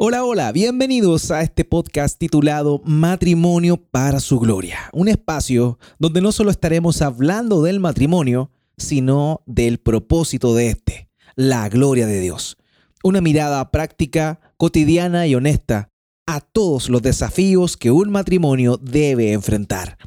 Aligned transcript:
Hola, 0.00 0.24
hola, 0.24 0.52
bienvenidos 0.52 1.32
a 1.32 1.42
este 1.42 1.64
podcast 1.64 2.20
titulado 2.20 2.80
Matrimonio 2.84 3.78
para 3.78 4.20
su 4.20 4.38
Gloria, 4.38 4.78
un 4.92 5.08
espacio 5.08 5.80
donde 5.98 6.20
no 6.20 6.30
solo 6.30 6.52
estaremos 6.52 7.02
hablando 7.02 7.64
del 7.64 7.80
matrimonio, 7.80 8.52
sino 8.76 9.42
del 9.44 9.78
propósito 9.78 10.54
de 10.54 10.68
este, 10.68 11.10
la 11.34 11.68
gloria 11.68 12.06
de 12.06 12.20
Dios. 12.20 12.58
Una 13.02 13.20
mirada 13.20 13.72
práctica, 13.72 14.38
cotidiana 14.56 15.26
y 15.26 15.34
honesta 15.34 15.90
a 16.28 16.42
todos 16.42 16.88
los 16.88 17.02
desafíos 17.02 17.76
que 17.76 17.90
un 17.90 18.10
matrimonio 18.10 18.76
debe 18.76 19.32
enfrentar. 19.32 19.98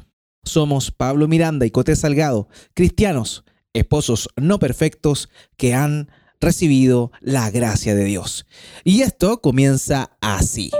Somos 0.42 0.90
Pablo 0.90 1.28
Miranda 1.28 1.66
y 1.66 1.70
Cote 1.70 1.96
Salgado, 1.96 2.48
cristianos, 2.72 3.44
esposos 3.74 4.30
no 4.36 4.58
perfectos 4.58 5.28
que 5.58 5.74
han 5.74 6.08
recibido 6.42 7.10
la 7.20 7.50
gracia 7.50 7.94
de 7.94 8.04
Dios. 8.04 8.44
Y 8.84 9.00
esto 9.02 9.40
comienza 9.40 10.10
así. 10.20 10.70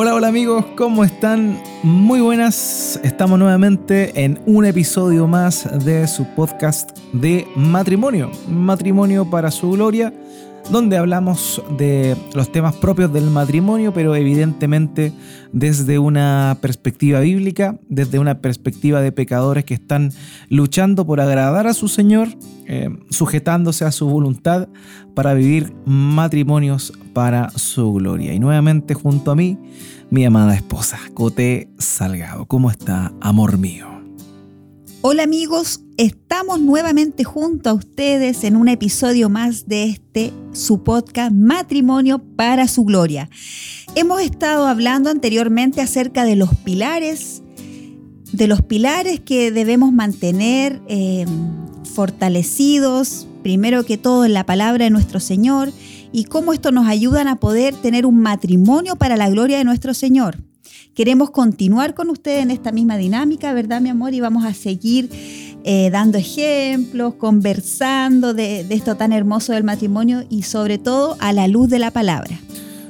Hola, 0.00 0.14
hola 0.14 0.28
amigos, 0.28 0.64
¿cómo 0.76 1.02
están? 1.02 1.60
Muy 1.82 2.20
buenas, 2.20 3.00
estamos 3.02 3.36
nuevamente 3.36 4.22
en 4.22 4.38
un 4.46 4.64
episodio 4.64 5.26
más 5.26 5.84
de 5.84 6.06
su 6.06 6.24
podcast 6.36 6.96
de 7.12 7.48
matrimonio, 7.56 8.30
matrimonio 8.48 9.28
para 9.28 9.50
su 9.50 9.72
gloria, 9.72 10.14
donde 10.70 10.96
hablamos 10.96 11.62
de 11.76 12.16
los 12.34 12.52
temas 12.52 12.76
propios 12.76 13.12
del 13.12 13.30
matrimonio, 13.30 13.92
pero 13.92 14.14
evidentemente 14.14 15.12
desde 15.52 15.98
una 15.98 16.58
perspectiva 16.60 17.20
bíblica, 17.20 17.78
desde 17.88 18.18
una 18.18 18.40
perspectiva 18.40 19.00
de 19.00 19.12
pecadores 19.12 19.64
que 19.64 19.74
están 19.74 20.12
luchando 20.48 21.06
por 21.06 21.20
agradar 21.20 21.66
a 21.66 21.74
su 21.74 21.88
Señor, 21.88 22.28
eh, 22.66 22.90
sujetándose 23.10 23.84
a 23.84 23.92
su 23.92 24.08
voluntad 24.08 24.68
para 25.14 25.34
vivir 25.34 25.72
matrimonios 25.86 26.92
para 27.12 27.50
su 27.50 27.92
gloria. 27.94 28.34
Y 28.34 28.38
nuevamente 28.38 28.94
junto 28.94 29.30
a 29.30 29.36
mí, 29.36 29.58
mi 30.10 30.24
amada 30.24 30.54
esposa, 30.54 30.98
Cote 31.14 31.70
Salgado. 31.78 32.46
¿Cómo 32.46 32.70
está, 32.70 33.12
amor 33.20 33.58
mío? 33.58 33.97
Hola 35.10 35.22
amigos, 35.22 35.80
estamos 35.96 36.60
nuevamente 36.60 37.24
junto 37.24 37.70
a 37.70 37.72
ustedes 37.72 38.44
en 38.44 38.56
un 38.56 38.68
episodio 38.68 39.30
más 39.30 39.66
de 39.66 39.84
este, 39.84 40.34
su 40.52 40.84
podcast 40.84 41.32
Matrimonio 41.32 42.18
para 42.18 42.68
su 42.68 42.84
Gloria. 42.84 43.30
Hemos 43.94 44.20
estado 44.20 44.66
hablando 44.66 45.08
anteriormente 45.08 45.80
acerca 45.80 46.24
de 46.24 46.36
los 46.36 46.54
pilares, 46.56 47.42
de 48.34 48.48
los 48.48 48.60
pilares 48.60 49.18
que 49.20 49.50
debemos 49.50 49.94
mantener 49.94 50.82
eh, 50.88 51.24
fortalecidos, 51.84 53.26
primero 53.42 53.86
que 53.86 53.96
todo 53.96 54.26
en 54.26 54.34
la 54.34 54.44
palabra 54.44 54.84
de 54.84 54.90
nuestro 54.90 55.20
Señor 55.20 55.72
y 56.12 56.24
cómo 56.24 56.52
esto 56.52 56.70
nos 56.70 56.86
ayuda 56.86 57.22
a 57.30 57.36
poder 57.36 57.74
tener 57.74 58.04
un 58.04 58.20
matrimonio 58.20 58.96
para 58.96 59.16
la 59.16 59.30
gloria 59.30 59.56
de 59.56 59.64
nuestro 59.64 59.94
Señor. 59.94 60.47
Queremos 60.98 61.30
continuar 61.30 61.94
con 61.94 62.10
ustedes 62.10 62.42
en 62.42 62.50
esta 62.50 62.72
misma 62.72 62.96
dinámica, 62.96 63.54
¿verdad, 63.54 63.80
mi 63.80 63.88
amor? 63.88 64.14
Y 64.14 64.20
vamos 64.20 64.44
a 64.44 64.52
seguir 64.52 65.08
eh, 65.62 65.90
dando 65.92 66.18
ejemplos, 66.18 67.14
conversando 67.14 68.34
de, 68.34 68.66
esto 68.68 68.96
tan 68.96 69.12
hermoso 69.12 69.52
del 69.52 69.62
matrimonio 69.62 70.24
y 70.28 70.42
sobre 70.42 70.76
todo 70.76 71.16
a 71.20 71.32
la 71.32 71.46
luz 71.46 71.68
de 71.68 71.78
la 71.78 71.92
palabra. 71.92 72.40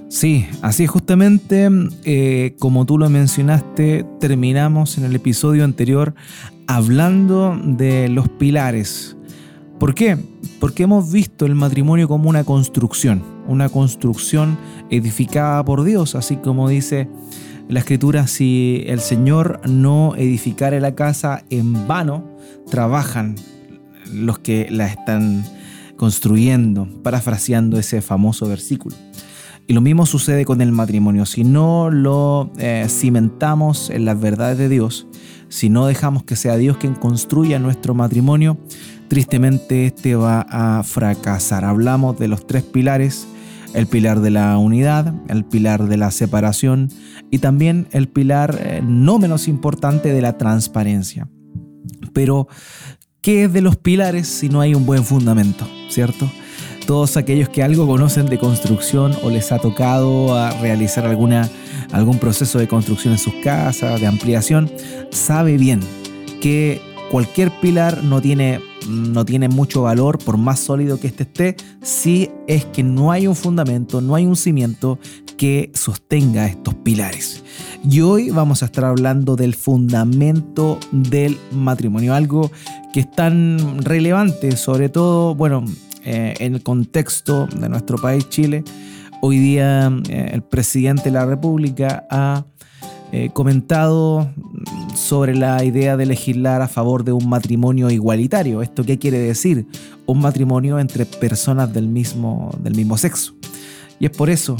Sí, 0.08 0.46
así 0.62 0.84
es 0.84 0.90
justamente 0.90 1.68
eh, 2.04 2.56
como 2.58 2.86
tú 2.86 2.96
lo 2.96 3.10
mencionaste, 3.10 4.06
terminamos 4.20 4.96
en 4.96 5.04
el 5.04 5.14
episodio 5.14 5.62
anterior 5.62 6.14
hablando 6.66 7.60
de 7.62 8.08
los 8.08 8.26
pilares. 8.30 9.18
¿Por 9.78 9.94
qué? 9.94 10.16
Porque 10.60 10.84
hemos 10.84 11.12
visto 11.12 11.44
el 11.44 11.54
matrimonio 11.54 12.08
como 12.08 12.30
una 12.30 12.44
construcción, 12.44 13.22
una 13.46 13.68
construcción 13.68 14.56
edificada 14.88 15.62
por 15.62 15.84
Dios, 15.84 16.14
así 16.14 16.36
como 16.36 16.70
dice 16.70 17.06
la 17.68 17.80
escritura, 17.80 18.26
si 18.26 18.82
el 18.86 19.00
Señor 19.00 19.60
no 19.68 20.14
edificare 20.16 20.80
la 20.80 20.94
casa, 20.94 21.44
en 21.50 21.86
vano 21.86 22.24
trabajan 22.70 23.36
los 24.12 24.38
que 24.38 24.68
la 24.70 24.86
están 24.86 25.44
construyendo, 25.96 26.88
parafraseando 27.02 27.78
ese 27.78 28.00
famoso 28.00 28.48
versículo. 28.48 28.96
Y 29.66 29.74
lo 29.74 29.82
mismo 29.82 30.06
sucede 30.06 30.46
con 30.46 30.62
el 30.62 30.72
matrimonio. 30.72 31.26
Si 31.26 31.44
no 31.44 31.90
lo 31.90 32.52
eh, 32.56 32.86
cimentamos 32.88 33.90
en 33.90 34.06
las 34.06 34.18
verdades 34.18 34.56
de 34.56 34.70
Dios, 34.70 35.06
si 35.50 35.68
no 35.68 35.86
dejamos 35.86 36.22
que 36.22 36.36
sea 36.36 36.56
Dios 36.56 36.78
quien 36.78 36.94
construya 36.94 37.58
nuestro 37.58 37.94
matrimonio, 37.94 38.56
tristemente 39.08 39.84
este 39.84 40.14
va 40.16 40.46
a 40.48 40.82
fracasar. 40.84 41.66
Hablamos 41.66 42.18
de 42.18 42.28
los 42.28 42.46
tres 42.46 42.62
pilares, 42.62 43.28
el 43.74 43.86
pilar 43.86 44.20
de 44.20 44.30
la 44.30 44.56
unidad, 44.58 45.14
el 45.28 45.44
pilar 45.44 45.88
de 45.88 45.96
la 45.96 46.10
separación 46.10 46.90
y 47.30 47.38
también 47.38 47.88
el 47.92 48.08
pilar 48.08 48.58
eh, 48.60 48.82
no 48.84 49.18
menos 49.18 49.48
importante 49.48 50.12
de 50.12 50.22
la 50.22 50.38
transparencia. 50.38 51.28
Pero, 52.12 52.48
¿qué 53.20 53.44
es 53.44 53.52
de 53.52 53.60
los 53.60 53.76
pilares 53.76 54.28
si 54.28 54.48
no 54.48 54.60
hay 54.60 54.74
un 54.74 54.86
buen 54.86 55.04
fundamento? 55.04 55.66
¿Cierto? 55.88 56.30
Todos 56.86 57.16
aquellos 57.16 57.48
que 57.50 57.62
algo 57.62 57.86
conocen 57.86 58.26
de 58.26 58.38
construcción 58.38 59.12
o 59.22 59.30
les 59.30 59.52
ha 59.52 59.58
tocado 59.58 60.34
a 60.34 60.50
realizar 60.52 61.04
alguna, 61.06 61.48
algún 61.92 62.18
proceso 62.18 62.58
de 62.58 62.66
construcción 62.66 63.12
en 63.12 63.18
sus 63.18 63.34
casas, 63.44 64.00
de 64.00 64.06
ampliación, 64.06 64.70
sabe 65.10 65.58
bien 65.58 65.80
que 66.40 66.80
cualquier 67.10 67.50
pilar 67.60 68.02
no 68.04 68.20
tiene 68.22 68.60
no 68.88 69.24
tiene 69.24 69.48
mucho 69.48 69.82
valor 69.82 70.18
por 70.18 70.36
más 70.36 70.60
sólido 70.60 71.00
que 71.00 71.08
éste 71.08 71.24
esté 71.24 71.56
si 71.82 72.30
es 72.46 72.64
que 72.66 72.82
no 72.82 73.10
hay 73.10 73.26
un 73.26 73.36
fundamento, 73.36 74.00
no 74.00 74.14
hay 74.14 74.26
un 74.26 74.36
cimiento 74.36 74.98
que 75.36 75.70
sostenga 75.74 76.46
estos 76.46 76.74
pilares. 76.74 77.44
Y 77.88 78.00
hoy 78.00 78.30
vamos 78.30 78.62
a 78.62 78.66
estar 78.66 78.84
hablando 78.84 79.36
del 79.36 79.54
fundamento 79.54 80.78
del 80.90 81.38
matrimonio, 81.52 82.14
algo 82.14 82.50
que 82.92 83.00
es 83.00 83.10
tan 83.10 83.82
relevante, 83.82 84.56
sobre 84.56 84.88
todo, 84.88 85.34
bueno, 85.34 85.64
eh, 86.04 86.34
en 86.40 86.54
el 86.54 86.62
contexto 86.62 87.46
de 87.46 87.68
nuestro 87.68 87.98
país, 87.98 88.28
Chile. 88.28 88.64
Hoy 89.20 89.38
día 89.38 89.92
eh, 90.08 90.30
el 90.32 90.42
presidente 90.42 91.04
de 91.04 91.10
la 91.12 91.26
República 91.26 92.06
ha 92.10 92.44
eh, 93.10 93.30
comentado 93.32 94.30
sobre 94.94 95.34
la 95.34 95.64
idea 95.64 95.96
de 95.96 96.04
legislar 96.04 96.60
a 96.60 96.68
favor 96.68 97.04
de 97.04 97.12
un 97.12 97.26
matrimonio 97.26 97.88
igualitario. 97.90 98.60
¿Esto 98.60 98.84
qué 98.84 98.98
quiere 98.98 99.18
decir? 99.18 99.66
Un 100.04 100.20
matrimonio 100.20 100.78
entre 100.78 101.06
personas 101.06 101.72
del 101.72 101.88
mismo, 101.88 102.50
del 102.62 102.74
mismo 102.74 102.98
sexo. 102.98 103.34
Y 103.98 104.04
es 104.04 104.10
por 104.10 104.28
eso 104.28 104.56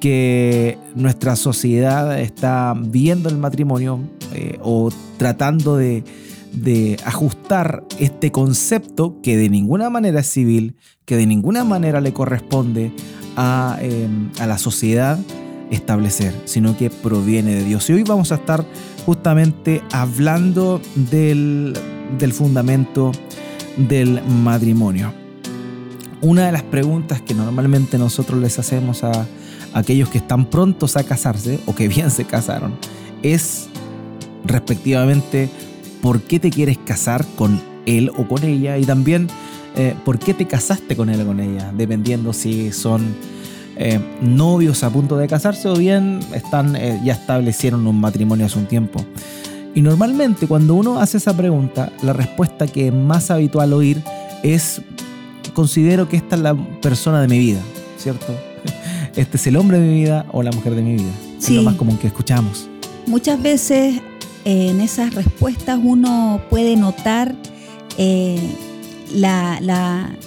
que 0.00 0.78
nuestra 0.96 1.36
sociedad 1.36 2.18
está 2.18 2.74
viendo 2.76 3.28
el 3.28 3.38
matrimonio 3.38 4.00
eh, 4.34 4.58
o 4.62 4.90
tratando 5.16 5.76
de, 5.76 6.02
ajustar 7.04 7.84
este 8.00 8.32
concepto 8.32 9.20
que 9.22 9.36
de 9.36 9.48
ninguna 9.48 9.90
manera 9.90 10.20
es 10.20 10.26
civil, 10.26 10.74
que 11.04 11.16
de 11.16 11.26
ninguna 11.26 11.64
manera 11.64 12.00
le 12.00 12.12
corresponde 12.12 12.92
a, 13.36 13.78
eh, 13.80 14.08
a 14.40 14.46
la 14.46 14.58
sociedad 14.58 15.18
establecer, 15.70 16.34
sino 16.44 16.76
que 16.76 16.90
proviene 16.90 17.54
de 17.54 17.64
Dios. 17.64 17.88
Y 17.90 17.94
hoy 17.94 18.02
vamos 18.02 18.32
a 18.32 18.36
estar 18.36 18.64
justamente 19.04 19.82
hablando 19.92 20.80
del, 20.94 21.76
fundamento 22.32 23.12
del 23.76 24.22
matrimonio. 24.24 25.12
Una 26.20 26.46
de 26.46 26.52
las 26.52 26.62
preguntas 26.62 27.20
que 27.20 27.34
normalmente 27.34 27.98
nosotros 27.98 28.40
les 28.40 28.58
hacemos 28.58 29.04
a, 29.04 29.26
aquellos 29.74 30.08
que 30.08 30.18
están 30.18 30.46
prontos 30.46 30.96
a 30.96 31.04
casarse 31.04 31.60
o 31.66 31.74
que 31.74 31.88
bien 31.88 32.10
se 32.10 32.24
casaron 32.24 32.74
es 33.22 33.68
respectivamente 34.44 35.50
por 36.00 36.22
qué 36.22 36.40
te 36.40 36.50
quieres 36.50 36.78
casar 36.78 37.24
con 37.36 37.60
él 37.84 38.10
o 38.16 38.26
con 38.26 38.42
ella 38.44 38.78
y 38.78 38.84
también 38.84 39.28
eh, 39.76 39.94
por 40.04 40.18
qué 40.18 40.32
te 40.32 40.46
casaste 40.46 40.96
con 40.96 41.10
él 41.10 41.20
o 41.20 41.26
con 41.26 41.40
ella, 41.40 41.72
dependiendo 41.76 42.32
si 42.32 42.72
son 42.72 43.14
eh, 43.78 44.00
novios 44.22 44.82
a 44.84 44.90
punto 44.90 45.18
de 45.18 45.28
casarse 45.28 45.68
o 45.68 45.76
bien 45.76 46.20
están, 46.34 46.76
eh, 46.76 46.98
ya 47.04 47.12
establecieron 47.12 47.86
un 47.86 48.00
matrimonio 48.00 48.46
hace 48.46 48.58
un 48.58 48.66
tiempo. 48.66 49.04
Y 49.74 49.82
normalmente 49.82 50.46
cuando 50.46 50.74
uno 50.74 50.98
hace 50.98 51.18
esa 51.18 51.36
pregunta, 51.36 51.92
la 52.02 52.14
respuesta 52.14 52.66
que 52.66 52.88
es 52.88 52.94
más 52.94 53.30
habitual 53.30 53.74
oír 53.74 54.02
es, 54.42 54.80
considero 55.52 56.08
que 56.08 56.16
esta 56.16 56.36
es 56.36 56.42
la 56.42 56.54
persona 56.80 57.20
de 57.20 57.28
mi 57.28 57.38
vida, 57.38 57.60
¿cierto? 57.98 58.26
Este 59.16 59.38
es 59.38 59.46
el 59.46 59.56
hombre 59.56 59.78
de 59.78 59.86
mi 59.86 59.94
vida 59.94 60.26
o 60.32 60.42
la 60.42 60.52
mujer 60.52 60.74
de 60.74 60.82
mi 60.82 60.92
vida. 60.92 61.12
Es 61.38 61.48
lo 61.48 61.62
más 61.62 61.76
común 61.76 61.96
que 61.96 62.06
escuchamos. 62.06 62.68
Muchas 63.06 63.40
veces 63.40 63.96
eh, 64.44 64.68
en 64.68 64.80
esas 64.82 65.14
respuestas 65.14 65.78
uno 65.82 66.42
puede 66.50 66.76
notar 66.76 67.34
la, 69.12 69.58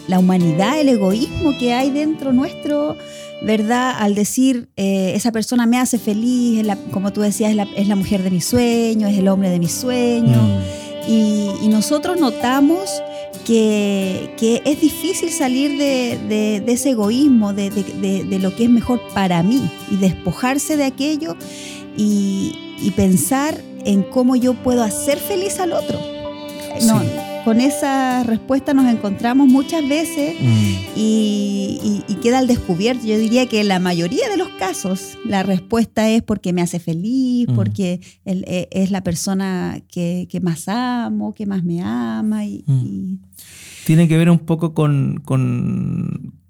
la, 0.08 0.20
humanidad, 0.20 0.80
el 0.80 0.90
egoísmo 0.90 1.58
que 1.60 1.74
hay 1.74 1.92
dentro 1.92 2.34
nuestro, 2.34 2.96
¿verdad? 3.42 3.96
Al 4.00 4.16
decir, 4.16 4.70
eh, 4.76 5.14
esa 5.16 5.32
persona 5.32 5.66
me 5.66 5.78
hace 5.78 5.98
feliz, 5.98 6.66
como 6.92 7.12
tú 7.12 7.22
decías, 7.22 7.56
es 7.76 7.88
la, 7.88 7.96
mujer 7.96 8.24
de 8.24 8.32
mis 8.32 8.46
sueños, 8.46 9.12
es 9.12 9.18
el 9.18 9.28
hombre 9.28 9.50
de 9.50 9.60
mis 9.60 9.72
sueños. 9.72 10.42
Mm. 10.42 11.12
Y, 11.12 11.68
nosotros 11.70 12.20
notamos 12.20 12.90
que, 13.46 14.62
es 14.66 14.82
difícil 14.82 15.30
salir 15.30 15.78
de, 15.78 16.64
ese 16.68 16.92
egoísmo, 16.92 17.54
de, 17.54 18.40
lo 18.42 18.56
que 18.56 18.66
es 18.66 18.70
mejor 18.70 19.02
para 19.14 19.44
mí 19.44 19.70
y 19.92 19.98
despojarse 19.98 20.78
de 20.78 20.86
aquello 20.86 21.36
y, 21.96 22.56
pensar 22.96 23.56
en 23.86 24.04
cómo 24.04 24.36
yo 24.36 24.56
puedo 24.56 24.84
hacer 24.84 25.20
feliz 25.20 25.60
al 25.60 25.74
otro. 25.74 26.00
No, 26.86 27.02
con 27.50 27.62
esa 27.62 28.24
respuesta 28.26 28.76
nos 28.76 28.86
encontramos 28.94 29.48
muchas 29.48 29.82
veces 29.90 30.36
mm. 30.40 30.74
y, 30.96 32.06
queda 32.22 32.38
al 32.38 32.48
descubierto. 32.48 33.08
Yo 33.08 33.18
diría 33.18 33.48
que 33.48 33.62
en 33.62 33.70
la 33.70 33.80
mayoría 33.80 34.30
de 34.30 34.38
los 34.38 34.50
casos 34.50 35.18
la 35.26 35.42
respuesta 35.42 36.08
es 36.10 36.22
porque 36.22 36.54
me 36.54 36.62
hace 36.62 36.80
feliz, 36.80 37.48
mm. 37.48 37.56
porque 37.56 38.02
e, 38.24 38.68
es 38.70 38.92
la 38.92 39.02
persona 39.02 39.82
que, 39.88 40.28
más 40.44 40.68
amo, 40.68 41.34
que 41.34 41.48
más 41.48 41.64
me 41.64 41.82
ama. 41.82 42.44
Mm. 42.44 42.68
Y, 42.68 43.20
Tiene 43.84 44.08
que 44.08 44.16
ver 44.16 44.30
un 44.30 44.38
poco 44.38 44.76
con, 44.76 45.24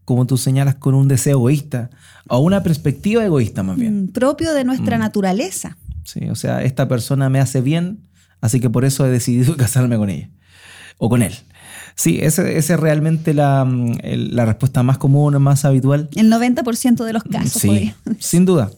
como 0.04 0.28
tú 0.28 0.36
señalas, 0.36 0.76
con 0.76 0.96
un 0.96 1.08
deseo 1.08 1.38
egoísta 1.38 1.92
o 2.28 2.40
una 2.40 2.62
perspectiva 2.62 3.24
egoísta 3.24 3.64
más 3.64 3.78
bien. 3.78 4.10
propio 4.10 4.54
de 4.54 4.66
nuestra 4.66 4.98
naturaleza. 4.98 5.78
Sí, 6.04 6.28
o 6.30 6.36
sea, 6.36 6.62
esta 6.62 6.90
persona 6.90 7.30
me 7.30 7.40
hace 7.40 7.62
bien, 7.62 8.00
así 8.42 8.60
que 8.60 8.70
por 8.70 8.84
eso 8.84 9.06
he 9.06 9.10
decidido 9.10 9.56
casarme 9.56 9.96
con 9.96 10.10
ella 10.10 10.30
o 11.00 11.10
con 11.10 11.24
él. 11.24 11.34
Sí, 11.96 12.20
esa 12.22 12.48
es 12.48 12.70
realmente 12.80 13.34
mm, 13.34 13.98
la, 14.32 14.46
respuesta 14.46 14.84
más 14.84 15.00
común, 15.00 15.42
más 15.42 15.66
habitual. 15.66 16.10
El 16.16 16.32
90% 16.32 17.04
de 17.04 17.14
los 17.14 17.24
casos. 17.24 17.62
Sí, 17.62 17.94
sin 18.20 18.46
duda. 18.46 18.70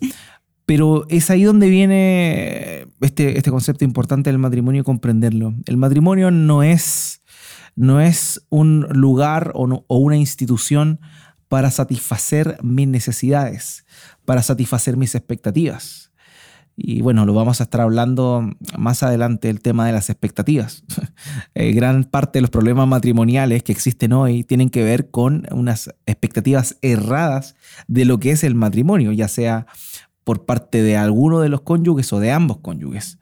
Pero 0.66 1.06
es 1.10 1.30
ahí 1.30 1.44
donde 1.44 1.70
viene 1.70 2.88
este, 3.02 3.38
este 3.38 3.52
concepto 3.52 3.84
importante 3.84 4.30
del 4.30 4.38
matrimonio, 4.38 4.84
comprenderlo. 4.84 5.54
El 5.66 5.78
matrimonio 5.78 6.32
no 6.32 6.64
es, 6.64 7.22
no 7.76 8.00
es 8.00 8.42
un 8.50 8.88
lugar 8.92 9.52
o, 9.56 9.84
o 9.88 9.98
una 9.98 10.16
institución 10.16 11.02
para 11.50 11.70
satisfacer 11.70 12.58
mis 12.64 12.88
necesidades, 12.88 13.86
para 14.24 14.42
satisfacer 14.42 14.96
mis 14.96 15.16
expectativas. 15.16 16.11
Y 16.84 17.02
bueno, 17.02 17.26
lo 17.26 17.34
vamos 17.36 17.60
a 17.60 17.66
estar 17.66 17.82
hablando 17.82 18.50
más 18.78 19.04
adelante, 19.04 19.50
el 19.50 19.62
tema 19.62 19.86
de 19.86 19.94
las 19.94 20.10
expectativas. 20.10 20.84
Eh, 21.54 21.74
gran 21.74 22.06
parte 22.06 22.40
de 22.40 22.42
los 22.42 22.50
problemas 22.50 22.88
matrimoniales 22.88 23.62
que 23.62 23.72
existen 23.72 24.14
hoy 24.14 24.44
tienen 24.44 24.70
que 24.70 24.84
ver 24.84 25.12
con 25.12 25.46
unas 25.52 25.94
expectativas 26.06 26.78
erradas 26.82 27.56
de 27.88 28.06
lo 28.06 28.20
que 28.20 28.32
es 28.32 28.44
el 28.44 28.56
matrimonio, 28.56 29.12
ya 29.12 29.28
sea 29.28 29.68
por 30.24 30.46
parte 30.46 30.82
de 30.82 30.98
alguno 30.98 31.42
de 31.42 31.50
los 31.50 31.62
cónyuges 31.62 32.12
o 32.14 32.20
de 32.20 32.32
ambos 32.32 32.58
cónyuges. 32.60 33.20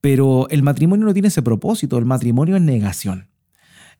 Pero 0.00 0.46
el 0.50 0.62
matrimonio 0.62 1.06
no 1.06 1.12
tiene 1.12 1.28
ese 1.28 1.42
propósito, 1.42 1.98
el 1.98 2.04
matrimonio 2.04 2.56
es 2.56 2.62
negación. 2.62 3.28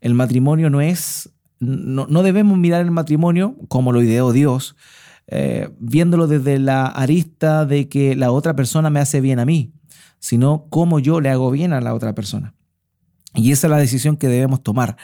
El 0.01 0.15
matrimonio 0.15 0.71
no 0.71 0.81
es, 0.81 1.31
no, 1.59 2.07
no 2.09 2.23
debemos 2.23 2.59
mirar 2.59 2.83
el 2.83 2.91
matrimonio 2.91 3.57
como 3.69 3.91
lo 3.91 4.03
ideó 4.03 4.33
Dios, 4.33 4.77
eh, 5.29 5.71
viéndolo 5.79 6.27
desde 6.27 6.59
la 6.59 6.87
arista 6.87 7.67
de 7.67 7.89
que 7.89 8.15
la 8.15 8.31
otra 8.31 8.55
persona 8.55 8.91
me 8.91 9.01
hace 9.01 9.21
bien 9.21 9.39
a 9.39 9.45
mí, 9.45 9.73
sino 10.19 10.67
cómo 10.71 10.99
yo 10.99 11.21
le 11.21 11.31
hago 11.31 11.51
bien 11.51 11.73
a 11.73 11.81
la 11.81 11.95
otra 11.95 12.15
persona. 12.15 12.55
Y 13.35 13.53
esa 13.53 13.67
es 13.67 13.71
la 13.71 13.79
decisión 13.79 14.17
que 14.17 14.29
debemos 14.29 14.63
tomar. 14.63 14.97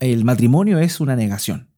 El 0.00 0.24
matrimonio 0.24 0.78
es 0.78 1.00
una 1.00 1.16
negación. 1.16 1.68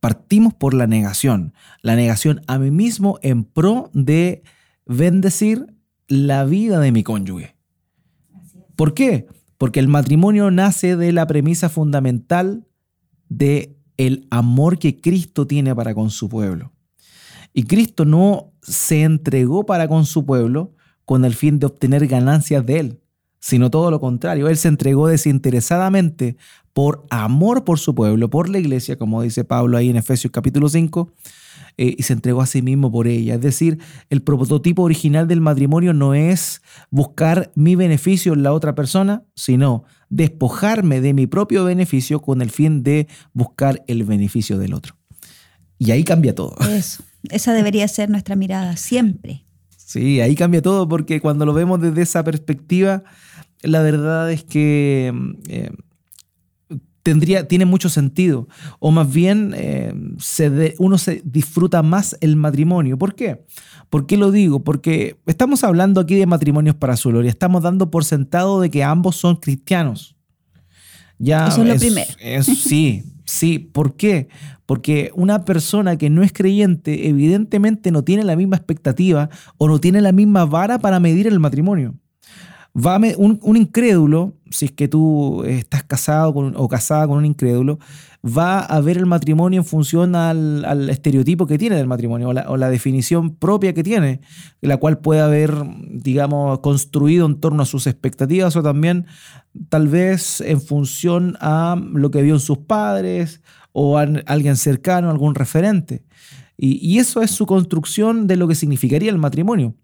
Partimos 0.00 0.52
por 0.52 0.74
la 0.74 0.86
negación. 0.86 1.54
La 1.80 1.96
negación 1.96 2.42
a 2.46 2.58
mí 2.58 2.70
mismo 2.70 3.18
en 3.22 3.44
pro 3.44 3.90
de 3.94 4.42
bendecir 4.84 5.74
la 6.08 6.44
vida 6.44 6.80
de 6.80 6.92
mi 6.92 7.02
cónyuge. 7.02 7.56
¿Por 8.76 8.94
qué? 8.94 9.26
Porque 9.58 9.80
el 9.80 9.88
matrimonio 9.88 10.50
nace 10.50 10.96
de 10.96 11.12
la 11.12 11.26
premisa 11.26 11.68
fundamental 11.68 12.66
de 13.28 13.76
el 13.96 14.26
amor 14.30 14.78
que 14.78 15.00
Cristo 15.00 15.46
tiene 15.46 15.74
para 15.74 15.94
con 15.94 16.10
su 16.10 16.28
pueblo. 16.28 16.71
Y 17.54 17.64
Cristo 17.64 18.04
no 18.04 18.52
se 18.62 19.02
entregó 19.02 19.66
para 19.66 19.88
con 19.88 20.06
su 20.06 20.24
pueblo 20.24 20.74
con 21.04 21.24
el 21.24 21.34
fin 21.34 21.58
de 21.58 21.66
obtener 21.66 22.06
ganancias 22.06 22.64
de 22.64 22.78
él, 22.78 23.00
sino 23.40 23.70
todo 23.70 23.90
lo 23.90 24.00
contrario. 24.00 24.48
Él 24.48 24.56
se 24.56 24.68
entregó 24.68 25.08
desinteresadamente 25.08 26.36
por 26.72 27.04
amor 27.10 27.64
por 27.64 27.78
su 27.78 27.94
pueblo, 27.94 28.30
por 28.30 28.48
la 28.48 28.58
iglesia, 28.58 28.96
como 28.96 29.22
dice 29.22 29.44
Pablo 29.44 29.76
ahí 29.76 29.90
en 29.90 29.96
Efesios 29.96 30.30
capítulo 30.30 30.68
5, 30.68 31.12
eh, 31.76 31.94
y 31.98 32.02
se 32.02 32.12
entregó 32.12 32.40
a 32.40 32.46
sí 32.46 32.62
mismo 32.62 32.90
por 32.90 33.06
ella. 33.06 33.34
Es 33.34 33.40
decir, 33.40 33.78
el 34.10 34.22
prototipo 34.22 34.82
original 34.82 35.26
del 35.26 35.40
matrimonio 35.40 35.92
no 35.92 36.14
es 36.14 36.62
buscar 36.90 37.50
mi 37.54 37.76
beneficio 37.76 38.32
en 38.32 38.42
la 38.42 38.52
otra 38.52 38.74
persona, 38.74 39.24
sino 39.34 39.84
despojarme 40.08 41.00
de 41.00 41.14
mi 41.14 41.26
propio 41.26 41.64
beneficio 41.64 42.20
con 42.20 42.42
el 42.42 42.50
fin 42.50 42.82
de 42.82 43.08
buscar 43.32 43.82
el 43.86 44.04
beneficio 44.04 44.58
del 44.58 44.74
otro. 44.74 44.96
Y 45.78 45.90
ahí 45.90 46.04
cambia 46.04 46.34
todo. 46.34 46.56
Eso. 46.70 47.02
Esa 47.30 47.52
debería 47.52 47.86
ser 47.88 48.10
nuestra 48.10 48.36
mirada 48.36 48.76
siempre. 48.76 49.44
Sí, 49.76 50.20
ahí 50.20 50.34
cambia 50.34 50.62
todo 50.62 50.88
porque 50.88 51.20
cuando 51.20 51.44
lo 51.44 51.52
vemos 51.52 51.80
desde 51.80 52.02
esa 52.02 52.24
perspectiva, 52.24 53.04
la 53.62 53.82
verdad 53.82 54.32
es 54.32 54.42
que 54.42 55.12
eh, 55.48 55.70
tendría, 57.02 57.46
tiene 57.46 57.64
mucho 57.64 57.88
sentido. 57.88 58.48
O 58.78 58.90
más 58.90 59.12
bien, 59.12 59.52
eh, 59.54 59.94
uno 60.78 60.98
se 60.98 61.22
disfruta 61.24 61.82
más 61.82 62.16
el 62.20 62.36
matrimonio. 62.36 62.98
¿Por 62.98 63.14
qué? 63.14 63.44
¿Por 63.90 64.06
qué 64.06 64.16
lo 64.16 64.30
digo? 64.30 64.64
Porque 64.64 65.18
estamos 65.26 65.64
hablando 65.64 66.00
aquí 66.00 66.14
de 66.14 66.26
matrimonios 66.26 66.74
para 66.74 66.96
su 66.96 67.10
gloria. 67.10 67.30
Estamos 67.30 67.62
dando 67.62 67.90
por 67.90 68.04
sentado 68.04 68.60
de 68.60 68.70
que 68.70 68.82
ambos 68.82 69.16
son 69.16 69.36
cristianos. 69.36 70.16
Ya 71.18 71.48
Eso 71.48 71.62
es 71.62 71.68
lo 71.68 71.76
primero. 71.76 72.10
sí, 72.42 73.04
sí. 73.32 73.58
¿Por 73.58 73.96
qué? 73.96 74.28
Porque 74.66 75.10
una 75.14 75.44
persona 75.44 75.96
que 75.96 76.10
no 76.10 76.22
es 76.22 76.32
creyente 76.32 77.08
evidentemente 77.08 77.90
no 77.90 78.04
tiene 78.04 78.24
la 78.24 78.36
misma 78.36 78.56
expectativa 78.56 79.30
o 79.58 79.68
no 79.68 79.80
tiene 79.80 80.00
la 80.00 80.12
misma 80.12 80.44
vara 80.44 80.78
para 80.78 81.00
medir 81.00 81.26
el 81.26 81.40
matrimonio. 81.40 81.94
Va 82.74 82.98
un, 83.18 83.38
un, 83.42 83.56
incrédulo, 83.58 84.32
si 84.50 84.66
es 84.66 84.72
que 84.72 84.88
tú 84.88 85.44
estás 85.44 85.82
casado 85.84 86.30
o 86.30 86.68
casada 86.68 87.06
con 87.06 87.18
un 87.18 87.26
incrédulo, 87.26 87.78
va 88.24 88.60
a 88.60 88.80
ver 88.80 88.96
el 88.96 89.04
matrimonio 89.04 89.60
en 89.60 89.66
función 89.66 90.14
al, 90.14 90.88
estereotipo 90.88 91.46
que 91.46 91.58
tiene 91.58 91.76
del 91.76 91.86
matrimonio 91.86 92.28
o 92.28 92.32
la, 92.32 92.48
o 92.48 92.56
la, 92.56 92.70
definición 92.70 93.36
propia 93.36 93.74
que 93.74 93.82
tiene, 93.82 94.20
la 94.62 94.78
cual 94.78 95.00
puede 95.00 95.20
haber, 95.20 95.52
digamos, 95.90 96.60
construido 96.60 97.26
en 97.26 97.40
torno 97.40 97.62
a 97.62 97.66
sus 97.66 97.86
expectativas 97.86 98.56
o 98.56 98.62
también 98.62 99.06
tal 99.68 99.88
vez 99.88 100.40
en 100.40 100.60
función 100.60 101.36
a 101.40 101.78
lo 101.92 102.10
que 102.10 102.22
vio 102.22 102.34
en 102.34 102.40
sus 102.40 102.58
padres 102.58 103.42
o 103.72 103.98
alguien 103.98 104.56
cercano, 104.56 105.10
algún 105.10 105.34
referente. 105.34 106.04
Y, 106.56 106.98
eso 106.98 107.22
es 107.22 107.32
su 107.32 107.44
construcción 107.44 108.28
de 108.28 108.36
lo 108.36 108.46
que 108.46 108.54
significaría 108.54 109.10
el 109.10 109.18
matrimonio. 109.18 109.74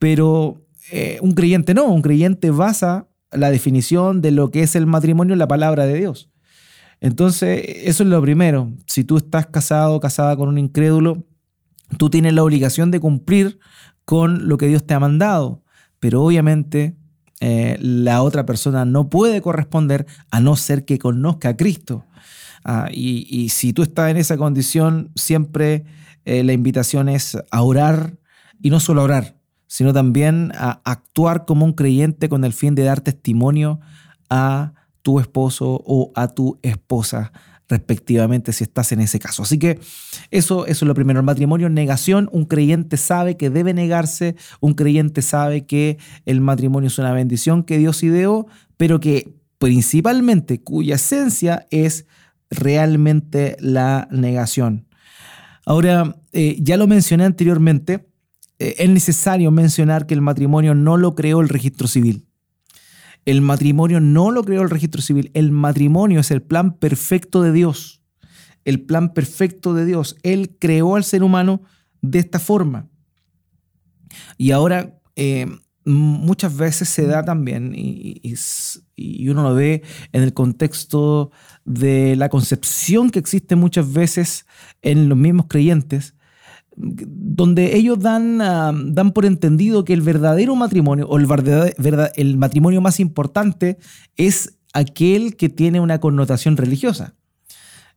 Pero 0.00 0.65
eh, 0.90 1.18
un 1.22 1.32
creyente 1.32 1.74
no, 1.74 1.86
un 1.86 2.02
creyente 2.02 2.50
basa 2.50 3.08
la 3.32 3.50
definición 3.50 4.22
de 4.22 4.30
lo 4.30 4.50
que 4.50 4.62
es 4.62 4.76
el 4.76 4.86
matrimonio 4.86 5.32
en 5.32 5.38
la 5.38 5.48
palabra 5.48 5.86
de 5.86 5.94
Dios. 5.94 6.30
Entonces, 7.00 7.62
eso 7.84 8.02
es 8.02 8.08
lo 8.08 8.22
primero. 8.22 8.72
Si 8.86 9.04
tú 9.04 9.16
estás 9.18 9.46
casado 9.46 9.94
o 9.94 10.00
casada 10.00 10.36
con 10.36 10.48
un 10.48 10.58
incrédulo, 10.58 11.26
tú 11.98 12.10
tienes 12.10 12.32
la 12.32 12.42
obligación 12.42 12.90
de 12.90 13.00
cumplir 13.00 13.58
con 14.04 14.48
lo 14.48 14.56
que 14.56 14.68
Dios 14.68 14.86
te 14.86 14.94
ha 14.94 15.00
mandado. 15.00 15.62
Pero 15.98 16.22
obviamente 16.22 16.96
eh, 17.40 17.76
la 17.80 18.22
otra 18.22 18.46
persona 18.46 18.84
no 18.84 19.10
puede 19.10 19.42
corresponder 19.42 20.06
a 20.30 20.40
no 20.40 20.56
ser 20.56 20.84
que 20.84 20.98
conozca 20.98 21.50
a 21.50 21.56
Cristo. 21.56 22.06
Ah, 22.64 22.88
y, 22.90 23.48
si 23.50 23.72
tú 23.72 23.82
estás 23.82 24.10
en 24.10 24.16
esa 24.16 24.36
condición, 24.36 25.12
siempre 25.14 25.84
eh, 26.24 26.42
la 26.42 26.52
invitación 26.52 27.08
es 27.08 27.38
a 27.50 27.62
orar 27.62 28.18
y 28.60 28.70
no 28.70 28.80
solo 28.80 29.02
a 29.02 29.04
orar, 29.04 29.36
sino 29.66 29.92
también 29.92 30.52
a 30.54 30.80
actuar 30.84 31.44
como 31.44 31.64
un 31.64 31.72
creyente 31.72 32.28
con 32.28 32.44
el 32.44 32.52
fin 32.52 32.74
de 32.74 32.84
dar 32.84 33.00
testimonio 33.00 33.80
a 34.30 34.72
tu 35.02 35.20
esposo 35.20 35.82
o 35.84 36.12
a 36.14 36.28
tu 36.28 36.58
esposa 36.62 37.32
respectivamente 37.68 38.52
si 38.52 38.64
estás 38.64 38.92
en 38.92 39.00
ese 39.00 39.18
caso. 39.18 39.42
Así 39.42 39.58
que 39.58 39.80
eso, 40.30 40.66
eso 40.66 40.84
es 40.84 40.88
lo 40.88 40.94
primero. 40.94 41.20
El 41.20 41.26
matrimonio, 41.26 41.68
negación. 41.68 42.28
Un 42.32 42.44
creyente 42.44 42.96
sabe 42.96 43.36
que 43.36 43.50
debe 43.50 43.74
negarse. 43.74 44.36
Un 44.60 44.74
creyente 44.74 45.22
sabe 45.22 45.66
que 45.66 45.98
el 46.26 46.40
matrimonio 46.40 46.88
es 46.88 46.98
una 46.98 47.12
bendición 47.12 47.64
que 47.64 47.78
Dios 47.78 48.02
ideó, 48.02 48.46
pero 48.76 49.00
que 49.00 49.32
principalmente 49.58 50.60
cuya 50.60 50.96
esencia 50.96 51.66
es 51.70 52.06
realmente 52.50 53.56
la 53.60 54.06
negación. 54.10 54.86
Ahora, 55.64 56.16
eh, 56.32 56.56
ya 56.60 56.76
lo 56.76 56.86
mencioné 56.86 57.24
anteriormente, 57.24 58.06
eh, 58.58 58.76
es 58.78 58.90
necesario 58.90 59.50
mencionar 59.50 60.06
que 60.06 60.14
el 60.14 60.20
matrimonio 60.20 60.74
no 60.74 60.96
lo 60.96 61.14
creó 61.14 61.40
el 61.40 61.48
registro 61.48 61.88
civil. 61.88 62.26
El 63.24 63.40
matrimonio 63.40 64.00
no 64.00 64.30
lo 64.30 64.44
creó 64.44 64.62
el 64.62 64.70
registro 64.70 65.02
civil. 65.02 65.30
El 65.34 65.50
matrimonio 65.50 66.20
es 66.20 66.30
el 66.30 66.42
plan 66.42 66.76
perfecto 66.76 67.42
de 67.42 67.52
Dios. 67.52 68.02
El 68.64 68.82
plan 68.82 69.14
perfecto 69.14 69.74
de 69.74 69.84
Dios. 69.84 70.16
Él 70.22 70.56
creó 70.58 70.96
al 70.96 71.04
ser 71.04 71.22
humano 71.22 71.62
de 72.02 72.20
esta 72.20 72.38
forma. 72.38 72.88
Y 74.38 74.52
ahora 74.52 75.00
eh, 75.16 75.46
muchas 75.86 76.56
veces 76.56 76.88
se 76.88 77.06
da 77.06 77.24
también, 77.24 77.72
y, 77.74 78.20
uno 79.28 79.42
lo 79.42 79.54
ve 79.54 79.82
en 80.12 80.22
el 80.22 80.32
contexto 80.32 81.30
de 81.64 82.16
la 82.16 82.28
concepción 82.28 83.10
que 83.10 83.18
existe 83.18 83.56
muchas 83.56 83.92
veces 83.92 84.46
en 84.82 85.08
los 85.08 85.16
mismos 85.16 85.46
creyentes, 85.48 86.15
donde 86.76 87.76
ellos 87.76 87.98
dan, 87.98 88.40
ah, 88.42 88.72
dan 88.74 89.12
por 89.12 89.24
entendido 89.24 89.84
que 89.84 89.92
el 89.92 90.02
verdadero 90.02 90.54
matrimonio 90.54 91.08
o 91.08 91.18
el, 91.18 91.26
el 92.16 92.36
matrimonio 92.36 92.80
más 92.80 93.00
importante 93.00 93.78
es 94.16 94.58
aquel 94.72 95.36
que 95.36 95.48
tiene 95.48 95.80
una 95.80 96.00
connotación 96.00 96.56
religiosa. 96.56 97.14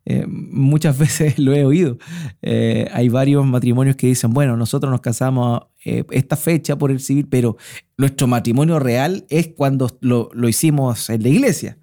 Eh, 0.06 0.26
muchas 0.26 0.98
veces 0.98 1.38
lo 1.38 1.54
he 1.54 1.64
oído. 1.64 1.98
Eh, 2.42 2.88
hay 2.92 3.08
varios 3.08 3.44
matrimonios 3.46 3.96
que 3.96 4.06
dicen, 4.06 4.32
bueno, 4.32 4.56
nosotros 4.56 4.90
nos 4.90 5.00
casamos 5.00 5.62
eh, 5.84 6.04
esta 6.10 6.36
fecha 6.36 6.76
por 6.76 6.90
el 6.90 7.00
civil, 7.00 7.28
pero 7.28 7.56
nuestro 7.96 8.26
matrimonio 8.26 8.78
real 8.78 9.26
es 9.28 9.48
cuando 9.48 9.98
lo, 10.00 10.30
hicimos 10.48 11.10
en 11.10 11.22
la 11.22 11.28
iglesia. 11.28 11.78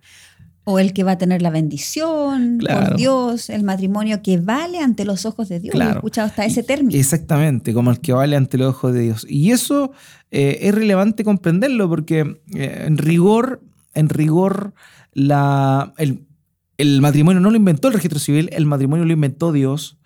O 0.69 0.79
el 0.79 0.91
que 0.91 1.03
va 1.03 1.13
a 1.13 1.17
tener 1.17 1.41
la 1.41 1.49
bendición 1.49 2.59
por 2.59 2.97
Dios, 2.97 3.49
el 3.49 3.63
matrimonio 3.63 4.21
que 4.21 4.37
vale 4.37 4.79
ante 4.79 5.05
los 5.05 5.25
ojos 5.25 5.47
de 5.47 5.61
Dios. 5.61 5.75
He 5.75 5.89
escuchado 5.89 6.27
hasta 6.27 6.43
ese 6.43 6.61
término. 6.61 6.99
Exactamente, 6.99 7.73
como 7.73 7.89
el 7.89 8.01
que 8.01 8.11
vale 8.11 8.35
ante 8.35 8.57
los 8.57 8.75
ojos 8.75 8.93
de 8.93 8.99
Dios. 8.99 9.25
Y 9.29 9.51
eso 9.51 9.93
es 10.29 10.75
relevante 10.75 11.23
comprenderlo 11.23 11.87
porque 11.87 12.41
en 12.51 12.97
rigor, 12.97 13.61
en 13.93 14.09
rigor, 14.09 14.73
la, 15.13 15.93
el, 15.97 16.27
el 16.77 17.01
matrimonio 17.01 17.39
no 17.39 17.49
lo 17.49 17.55
inventó 17.55 17.87
el 17.87 17.93
registro 17.93 18.19
civil, 18.19 18.49
el 18.51 18.65
matrimonio 18.65 19.05
lo 19.05 19.13
inventó 19.13 19.51
Dios. 19.51 19.96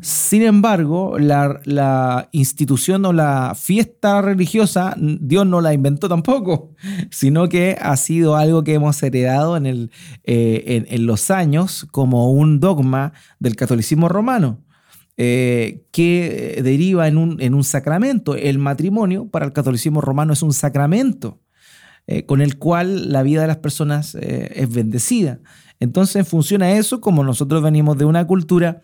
Sin 0.00 0.42
embargo, 0.42 1.18
la, 1.18 2.28
institución 2.32 3.04
o 3.04 3.12
la 3.12 3.54
fiesta 3.54 4.22
religiosa, 4.22 4.94
Dios 4.98 5.46
no 5.46 5.60
la 5.60 5.74
inventó 5.74 6.08
tampoco, 6.08 6.74
sino 7.10 7.48
que 7.48 7.76
ha 7.80 7.96
sido 7.96 8.36
algo 8.36 8.64
que 8.64 8.74
hemos 8.74 9.02
heredado 9.02 9.56
en, 9.56 9.90
eh, 10.24 10.96
los 10.98 11.30
años 11.30 11.86
como 11.90 12.30
un 12.30 12.60
dogma 12.60 13.12
del 13.38 13.56
catolicismo 13.56 14.08
romano. 14.08 14.62
Eh, 15.18 15.86
que 15.92 16.60
deriva 16.62 17.08
en 17.08 17.16
un, 17.16 17.40
en 17.40 17.54
un, 17.54 17.64
sacramento. 17.64 18.34
El 18.34 18.58
matrimonio 18.58 19.30
para 19.30 19.46
el 19.46 19.54
catolicismo 19.54 20.02
romano 20.02 20.34
es 20.34 20.42
un 20.42 20.52
sacramento 20.52 21.40
eh, 22.06 22.26
con 22.26 22.42
el 22.42 22.58
cual 22.58 23.10
la 23.10 23.22
vida 23.22 23.40
de 23.40 23.46
las 23.46 23.56
personas 23.56 24.14
es 24.14 24.70
bendecida. 24.70 25.40
Entonces, 25.80 26.28
funciona 26.28 26.72
eso, 26.72 27.00
como 27.00 27.24
nosotros 27.24 27.62
venimos 27.62 27.96
de 27.96 28.04
una 28.04 28.26
cultura 28.26 28.82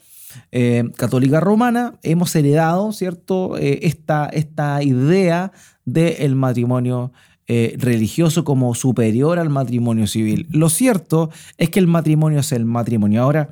eh, 0.50 0.84
católica 0.96 1.40
romana, 1.40 1.98
hemos 2.02 2.34
heredado, 2.34 2.92
¿cierto?, 2.92 3.56
eh, 3.58 3.80
esta, 3.82 4.26
esta, 4.26 4.82
idea 4.82 5.52
del 5.84 6.34
matrimonio 6.34 7.12
eh, 7.46 7.76
religioso 7.78 8.44
como 8.44 8.74
superior 8.74 9.38
al 9.38 9.50
matrimonio 9.50 10.06
civil. 10.06 10.46
Lo 10.50 10.68
cierto 10.68 11.30
es 11.58 11.70
que 11.70 11.80
el 11.80 11.86
matrimonio 11.86 12.40
es 12.40 12.52
el 12.52 12.64
matrimonio. 12.64 13.22
Ahora, 13.22 13.50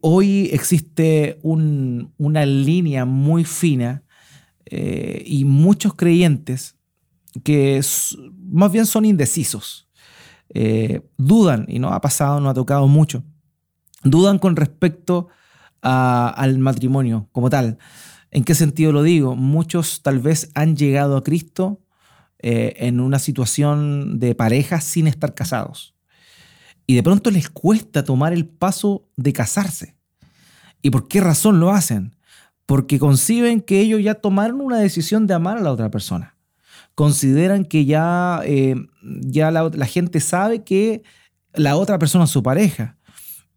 hoy 0.00 0.50
existe 0.52 1.38
una 1.42 2.44
línea 2.44 3.04
muy 3.04 3.44
fina 3.44 4.02
y 4.68 5.44
muchos 5.44 5.94
creyentes 5.94 6.74
que 7.44 7.80
más 8.50 8.72
bien 8.72 8.86
son 8.86 9.04
indecisos. 9.04 9.88
Dudan, 11.16 11.66
y 11.68 11.78
no 11.78 11.90
ha 11.90 12.00
pasado, 12.00 12.40
no 12.40 12.50
ha 12.50 12.54
tocado 12.54 12.88
mucho, 12.88 13.22
dudan 14.02 14.38
con 14.38 14.56
respecto 14.56 15.28
al 15.82 16.58
matrimonio 16.58 17.28
como 17.32 17.50
tal. 17.50 17.78
¿En 18.30 18.44
qué 18.44 18.54
sentido 18.54 18.92
lo 18.92 19.02
digo? 19.02 19.36
Muchos 19.36 20.02
tal 20.02 20.20
vez 20.20 20.50
han 20.54 20.76
llegado 20.76 21.16
a 21.16 21.24
Cristo 21.24 21.80
eh, 22.38 22.74
en 22.76 23.00
una 23.00 23.18
situación 23.18 24.18
de 24.18 24.34
pareja 24.34 24.80
sin 24.80 25.06
estar 25.06 25.34
casados. 25.34 25.94
Y 26.86 26.94
de 26.94 27.02
pronto 27.02 27.30
les 27.30 27.48
cuesta 27.48 28.04
tomar 28.04 28.32
el 28.32 28.46
paso 28.46 29.08
de 29.16 29.32
casarse. 29.32 29.96
¿Y 30.82 30.90
por 30.90 31.08
qué 31.08 31.20
razón 31.20 31.60
lo 31.60 31.70
hacen? 31.70 32.16
Porque 32.66 32.98
conciben 32.98 33.60
que 33.60 33.80
ellos 33.80 34.02
ya 34.02 34.14
tomaron 34.14 34.60
una 34.60 34.78
decisión 34.78 35.26
de 35.26 35.34
amar 35.34 35.58
a 35.58 35.60
la 35.60 35.72
otra 35.72 35.90
persona 35.90 36.36
consideran 37.00 37.64
que 37.64 37.86
ya, 37.86 38.42
eh, 38.44 38.76
ya 39.02 39.50
la, 39.50 39.86
gente 39.86 40.20
sabe 40.20 40.64
que 40.64 41.02
la 41.54 41.76
otra 41.76 41.98
persona 41.98 42.24
es 42.24 42.30
su 42.30 42.42
pareja. 42.42 42.98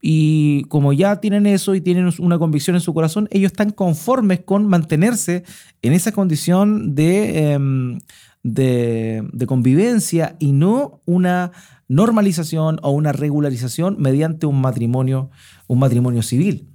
Y 0.05 0.65
como 0.65 0.91
ya 0.91 1.22
tienen 1.22 1.45
eso 1.45 1.75
y 1.75 1.79
tienen 1.79 2.10
una 2.19 2.38
convicción 2.38 2.75
en 2.75 2.81
su 2.81 2.93
corazón, 2.93 3.29
ellos 3.31 3.53
están 3.53 3.69
conformes 3.69 4.41
con 4.41 4.67
mantenerse 4.67 5.45
en 5.81 5.93
esa 5.93 6.12
condición 6.12 6.93
de, 6.93 7.53
em, 7.53 8.00
de, 8.43 9.25
de, 9.31 9.48
convivencia 9.48 10.36
y 10.39 10.51
no 10.51 11.00
una 11.05 11.53
normalización 11.88 12.79
o 12.83 12.91
una 12.91 13.13
regularización 13.13 13.95
mediante 13.98 14.45
un 14.45 14.60
matrimonio, 14.60 15.29
un 15.67 15.79
matrimonio 15.79 16.22
civil. 16.22 16.67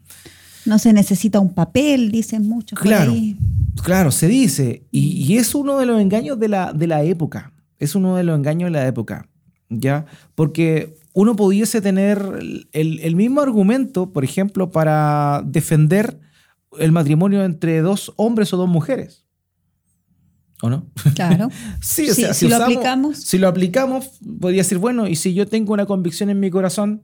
No 0.64 0.78
se 0.78 0.94
necesita 0.94 1.38
un 1.38 1.52
papel, 1.52 2.10
dicen 2.10 2.48
muchos. 2.48 2.78
Claro, 2.78 3.14
claro, 3.82 4.10
se 4.10 4.26
dice. 4.28 4.84
Y, 4.90 5.36
es 5.36 5.54
uno 5.54 5.78
de 5.78 5.84
los 5.84 6.00
engaños 6.00 6.40
de 6.40 6.48
la, 6.48 6.72
de 6.72 6.86
la 6.86 7.02
época. 7.02 7.52
Es 7.78 7.94
uno 7.94 8.16
de 8.16 8.24
los 8.24 8.38
engaños 8.38 8.68
de 8.68 8.78
la 8.78 8.86
época. 8.86 9.28
¿Ya? 9.68 10.06
Porque 10.34 10.96
uno 11.18 11.34
pudiese 11.34 11.80
tener 11.80 12.22
el, 12.70 13.16
mismo 13.16 13.40
argumento, 13.40 14.12
por 14.12 14.22
ejemplo, 14.22 14.70
para 14.70 15.42
defender 15.44 16.20
el 16.78 16.92
matrimonio 16.92 17.44
entre 17.44 17.80
dos 17.80 18.12
hombres 18.14 18.52
o 18.52 18.56
dos 18.56 18.68
mujeres. 18.68 19.26
¿O 20.62 20.70
no? 20.70 20.86
Claro. 21.16 21.50
sí, 21.82 22.08
o 22.08 22.14
sea, 22.14 22.34
si, 22.34 22.46
lo 22.46 22.54
aplicamos. 22.54 23.18
Si 23.18 23.36
lo 23.36 23.48
aplicamos, 23.48 24.20
podría 24.40 24.60
decir, 24.60 24.78
bueno, 24.78 25.08
y 25.08 25.16
si 25.16 25.34
yo 25.34 25.48
tengo 25.48 25.72
una 25.72 25.86
convicción 25.86 26.30
en 26.30 26.38
mi 26.38 26.50
corazón 26.50 27.02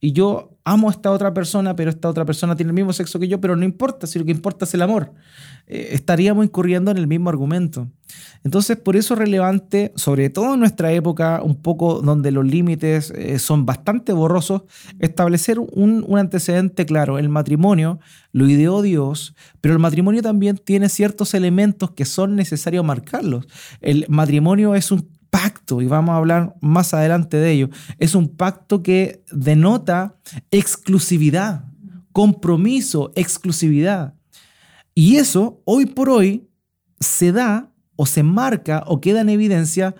y 0.00 0.12
yo 0.12 0.54
amo 0.64 0.88
a 0.88 0.92
esta 0.92 1.10
otra 1.10 1.32
persona, 1.32 1.76
pero 1.76 1.90
esta 1.90 2.08
otra 2.08 2.24
persona 2.24 2.56
tiene 2.56 2.70
el 2.70 2.74
mismo 2.74 2.92
sexo 2.92 3.18
que 3.18 3.28
yo, 3.28 3.40
pero 3.40 3.56
no 3.56 3.64
importa, 3.64 4.06
si 4.06 4.18
lo 4.18 4.24
que 4.24 4.30
importa 4.30 4.64
es 4.64 4.74
el 4.74 4.82
amor. 4.82 5.12
Eh, 5.66 5.88
estaríamos 5.92 6.44
incurriendo 6.44 6.90
en 6.90 6.98
el 6.98 7.06
mismo 7.06 7.28
argumento. 7.30 7.88
Entonces, 8.44 8.76
por 8.76 8.96
eso 8.96 9.14
es 9.14 9.18
relevante, 9.18 9.92
sobre 9.96 10.30
todo 10.30 10.54
en 10.54 10.60
nuestra 10.60 10.92
época, 10.92 11.40
un 11.42 11.56
poco 11.56 12.00
donde 12.00 12.30
los 12.30 12.44
límites 12.44 13.10
eh, 13.10 13.38
son 13.38 13.66
bastante 13.66 14.12
borrosos, 14.12 14.62
establecer 14.98 15.58
un, 15.58 16.04
un 16.06 16.18
antecedente 16.18 16.86
claro. 16.86 17.18
El 17.18 17.28
matrimonio 17.28 17.98
lo 18.32 18.48
ideó 18.48 18.82
Dios, 18.82 19.34
pero 19.60 19.74
el 19.74 19.80
matrimonio 19.80 20.22
también 20.22 20.58
tiene 20.58 20.88
ciertos 20.88 21.34
elementos 21.34 21.92
que 21.92 22.04
son 22.04 22.36
necesarios 22.36 22.84
marcarlos. 22.84 23.46
El 23.80 24.06
matrimonio 24.08 24.74
es 24.74 24.90
un 24.90 25.08
pacto, 25.34 25.82
y 25.82 25.86
vamos 25.86 26.12
a 26.12 26.18
hablar 26.18 26.54
más 26.60 26.94
adelante 26.94 27.38
de 27.38 27.50
ello, 27.50 27.68
es 27.98 28.14
un 28.14 28.28
pacto 28.28 28.84
que 28.84 29.24
denota 29.32 30.14
exclusividad, 30.52 31.64
compromiso, 32.12 33.10
exclusividad. 33.16 34.14
Y 34.94 35.16
eso, 35.16 35.60
hoy 35.64 35.86
por 35.86 36.08
hoy, 36.08 36.48
se 37.00 37.32
da 37.32 37.72
o 37.96 38.06
se 38.06 38.22
marca 38.22 38.84
o 38.86 39.00
queda 39.00 39.22
en 39.22 39.28
evidencia 39.28 39.96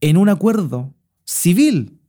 en 0.00 0.16
un 0.16 0.30
acuerdo 0.30 0.94
civil. 1.26 2.00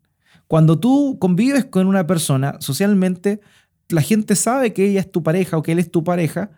Cuando 0.48 0.80
tú 0.80 1.18
convives 1.20 1.66
con 1.66 1.86
una 1.86 2.08
persona 2.08 2.56
socialmente, 2.62 3.42
la 3.90 4.02
gente 4.02 4.38
sabe 4.38 4.72
que 4.72 4.88
ella 4.88 5.02
es 5.02 5.12
tu 5.12 5.22
pareja 5.22 5.58
o 5.58 5.64
que 5.64 5.74
él 5.74 5.80
es 5.80 5.92
tu 5.92 6.06
pareja, 6.06 6.52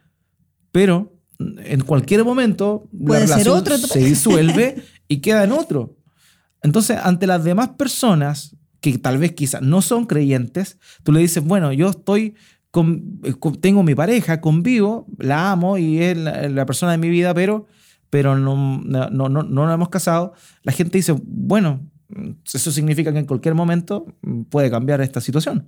pero 0.72 1.20
en 1.40 1.82
cualquier 1.82 2.24
momento 2.24 2.88
la 2.92 3.22
relación 3.22 3.66
se 3.66 4.00
disuelve 4.06 4.84
y 5.08 5.18
queda 5.18 5.46
en 5.46 5.54
otro. 5.54 5.98
Entonces, 6.64 6.98
ante 7.02 7.28
las 7.28 7.44
demás 7.44 7.70
personas 7.70 8.56
que 8.80 8.98
tal 8.98 9.18
vez 9.18 9.34
quizás 9.34 9.62
no 9.62 9.82
son 9.82 10.06
creyentes, 10.06 10.78
tú 11.04 11.12
le 11.12 11.20
dices, 11.20 11.44
bueno, 11.44 11.72
yo 11.72 11.90
estoy, 11.90 12.36
con, 12.72 13.20
eh, 13.24 13.34
tengo 13.60 13.84
mi 13.84 13.96
pareja, 13.96 14.42
convivo, 14.42 15.06
la 15.18 15.52
amo 15.52 15.78
y 15.78 16.00
es 16.02 16.18
la, 16.18 16.66
persona 16.66 16.94
de 16.94 16.98
mi 16.98 17.10
vida, 17.10 17.34
pero, 17.34 17.68
pero 18.10 18.38
no, 18.38 18.82
no, 18.84 19.10
no, 19.10 19.30
no 19.30 19.44
nos 19.44 19.74
hemos 19.74 19.90
casado. 19.90 20.34
La 20.64 20.72
gente 20.72 20.98
dice, 20.98 21.16
bueno, 21.24 21.82
eso 22.54 22.72
significa 22.72 23.12
que 23.14 23.20
en 23.20 23.26
cualquier 23.26 23.56
momento 23.56 24.06
puede 24.50 24.70
cambiar 24.70 25.02
esta 25.02 25.22
situación. 25.22 25.68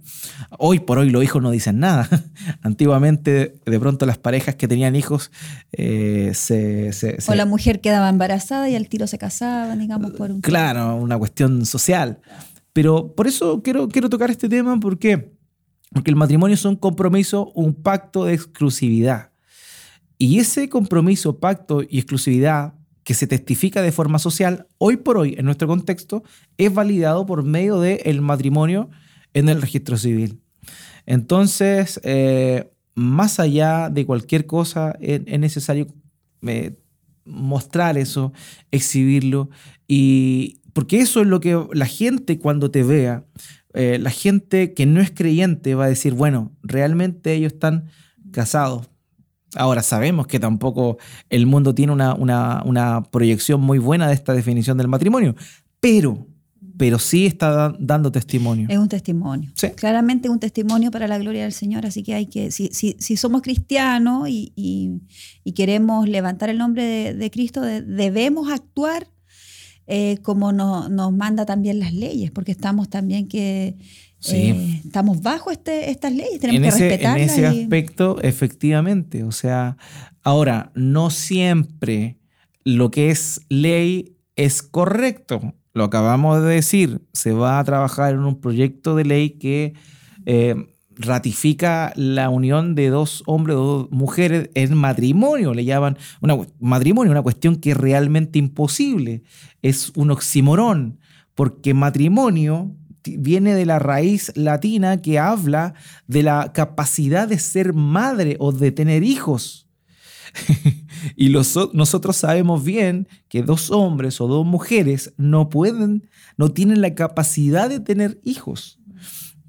Hoy 0.57 0.79
por 0.79 0.97
hoy 0.97 1.09
los 1.09 1.23
hijos 1.23 1.41
no 1.41 1.51
dicen 1.51 1.79
nada. 1.79 2.09
Antiguamente, 2.61 3.55
de 3.65 3.79
pronto 3.79 4.05
las 4.05 4.17
parejas 4.17 4.55
que 4.55 4.67
tenían 4.67 4.95
hijos 4.95 5.31
eh, 5.71 6.31
se, 6.33 7.17
O 7.27 7.35
la 7.35 7.45
mujer 7.45 7.81
quedaba 7.81 8.09
embarazada 8.09 8.69
y 8.69 8.75
al 8.75 8.89
tiro 8.89 9.07
se 9.07 9.17
casaban, 9.17 9.79
digamos, 9.79 10.11
por 10.11 10.31
un... 10.31 10.41
Claro, 10.41 10.95
una 10.95 11.17
cuestión 11.17 11.65
social. 11.65 12.19
Pero 12.73 13.13
por 13.15 13.27
eso 13.27 13.61
quiero, 13.61 13.87
quiero 13.87 14.09
tocar 14.09 14.31
este 14.31 14.49
tema, 14.49 14.79
¿por 14.79 14.97
qué? 14.97 15.33
Porque 15.91 16.09
el 16.09 16.15
matrimonio 16.15 16.55
es 16.55 16.65
un 16.65 16.75
compromiso, 16.75 17.51
un 17.53 17.73
pacto 17.75 18.25
de 18.25 18.33
exclusividad. 18.33 19.31
Y 20.17 20.39
ese 20.39 20.69
compromiso, 20.69 21.39
pacto 21.39 21.83
y 21.83 21.99
exclusividad 21.99 22.73
que 23.03 23.13
se 23.13 23.27
testifica 23.27 23.81
de 23.81 23.91
forma 23.91 24.19
social, 24.19 24.67
hoy 24.77 24.97
por 24.97 25.17
hoy, 25.17 25.35
en 25.37 25.45
nuestro 25.45 25.67
contexto, 25.67 26.23
es 26.57 26.73
validado 26.73 27.25
por 27.25 27.43
medio 27.43 27.79
del 27.79 28.21
matrimonio 28.21 28.89
en 29.33 29.49
el 29.49 29.61
registro 29.61 29.97
civil. 29.97 30.39
Entonces, 31.05 31.99
eh, 32.03 32.71
más 32.95 33.39
allá 33.39 33.89
de 33.89 34.05
cualquier 34.05 34.45
cosa, 34.45 34.95
es, 35.01 35.21
necesario 35.39 35.87
eh, 36.43 36.77
mostrar 37.25 37.97
eso, 37.97 38.31
exhibirlo, 38.71 39.49
y 39.87 40.61
porque 40.73 40.99
eso 40.99 41.21
es 41.21 41.27
lo 41.27 41.39
que 41.39 41.67
la 41.73 41.85
gente 41.85 42.39
cuando 42.39 42.71
te 42.71 42.83
vea, 42.83 43.25
eh, 43.73 43.97
la 43.99 44.11
gente 44.11 44.73
que 44.73 44.85
no 44.85 45.01
es 45.01 45.11
creyente 45.11 45.75
va 45.75 45.85
a 45.85 45.89
decir, 45.89 46.13
bueno, 46.13 46.51
realmente 46.61 47.33
ellos 47.33 47.53
están 47.53 47.89
casados, 48.31 48.89
Ahora 49.55 49.83
sabemos 49.83 50.27
que 50.27 50.39
tampoco 50.39 50.97
el 51.29 51.45
mundo 51.45 51.75
tiene 51.75 51.93
una, 51.93 53.03
proyección 53.11 53.61
muy 53.61 53.79
buena 53.79 54.07
de 54.07 54.13
esta 54.13 54.33
definición 54.33 54.77
del 54.77 54.87
matrimonio, 54.87 55.35
pero, 55.79 56.25
pero 56.77 56.99
sí 56.99 57.25
está 57.25 57.75
dando 57.79 58.11
testimonio. 58.11 58.67
Es 58.69 58.77
un 58.77 58.89
testimonio. 58.89 59.51
Claramente 59.75 60.29
un 60.29 60.39
testimonio 60.39 60.91
para 60.91 61.07
la 61.07 61.17
gloria 61.17 61.43
del 61.43 61.53
Señor, 61.53 61.85
así 61.85 62.03
que 62.03 62.15
hay 62.15 62.25
que, 62.25 62.51
si, 62.51 62.69
si, 62.71 63.17
somos 63.17 63.41
cristianos 63.41 64.27
y, 64.29 65.01
queremos 65.55 66.09
levantar 66.09 66.49
el 66.49 66.57
nombre 66.57 67.13
de, 67.13 67.31
Cristo, 67.31 67.61
debemos 67.61 68.51
actuar 68.51 69.07
eh, 69.85 70.19
como 70.21 70.53
nos 70.53 71.11
manda 71.13 71.45
también 71.45 71.79
las 71.79 71.93
leyes, 71.93 72.31
porque 72.31 72.53
estamos 72.53 72.89
también 72.89 73.27
que 73.27 73.75
eh, 74.31 74.81
estamos 74.85 75.21
bajo 75.21 75.51
este, 75.51 75.89
estas 75.89 76.13
leyes, 76.13 76.39
tenemos 76.39 76.61
que 76.61 76.67
ese, 76.67 76.89
respetarlas. 76.89 77.37
En 77.37 77.45
ese 77.45 77.47
aspecto, 77.47 78.21
efectivamente. 78.21 79.23
O 79.23 79.31
sea, 79.31 79.77
ahora, 80.23 80.71
no 80.75 81.09
siempre 81.09 82.17
lo 82.63 82.91
que 82.91 83.09
es 83.09 83.41
ley 83.49 84.15
es 84.35 84.61
correcto. 84.61 85.53
Lo 85.73 85.85
acabamos 85.85 86.41
de 86.43 86.49
decir, 86.49 87.01
se 87.13 87.31
va 87.31 87.59
a 87.59 87.63
trabajar 87.63 88.13
en 88.13 88.19
un 88.19 88.39
proyecto 88.39 88.95
de 88.95 89.05
ley 89.05 89.31
que 89.31 89.73
eh, 90.25 90.55
ratifica 90.95 91.91
la 91.95 92.29
unión 92.29 92.75
de 92.75 92.89
dos 92.89 93.23
hombres 93.25 93.57
o 93.57 93.63
dos 93.63 93.91
mujeres 93.91 94.49
en 94.53 94.75
matrimonio. 94.75 95.53
Le 95.53 95.65
llaman 95.65 95.97
una, 96.21 96.37
matrimonio, 96.59 97.11
una 97.11 97.21
cuestión 97.21 97.55
que 97.55 97.71
es 97.71 97.77
realmente 97.77 98.39
imposible. 98.39 99.23
Es 99.61 99.91
un 99.95 100.11
oximorón, 100.11 100.99
porque 101.35 101.73
matrimonio 101.73 102.75
viene 103.05 103.55
de 103.55 103.65
la 103.65 103.79
raíz 103.79 104.31
latina 104.35 105.01
que 105.01 105.19
habla 105.19 105.73
de 106.07 106.23
la 106.23 106.51
capacidad 106.53 107.27
de 107.27 107.39
ser 107.39 107.73
madre 107.73 108.37
o 108.39 108.51
de 108.51 108.71
tener 108.71 109.03
hijos. 109.03 109.67
y 111.15 111.29
nosotros 111.29 112.15
sabemos 112.15 112.63
bien 112.63 113.07
que 113.27 113.43
dos 113.43 113.71
hombres 113.71 114.19
o 114.21 114.27
dos 114.27 114.45
mujeres 114.45 115.13
no 115.17 115.49
pueden, 115.49 116.09
no 116.37 116.49
tienen 116.49 116.81
la 116.81 116.95
capacidad 116.95 117.69
de 117.69 117.79
tener 117.79 118.19
hijos. 118.23 118.79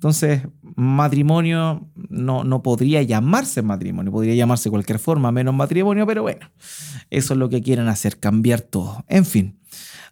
Entonces, 0.04 0.42
matrimonio 0.76 1.88
no, 2.10 2.44
no 2.44 2.62
podría 2.62 3.02
llamarse 3.02 3.62
matrimonio, 3.62 4.12
podría 4.12 4.34
llamarse 4.34 4.68
cualquier 4.68 4.98
forma, 4.98 5.32
menos 5.32 5.54
matrimonio, 5.54 6.06
pero 6.06 6.20
bueno, 6.20 6.50
eso 7.08 7.32
es 7.32 7.38
lo 7.38 7.48
que 7.48 7.62
quieren 7.62 7.88
hacer, 7.88 8.18
cambiar 8.18 8.60
todo. 8.60 9.02
En 9.08 9.24
fin, 9.24 9.58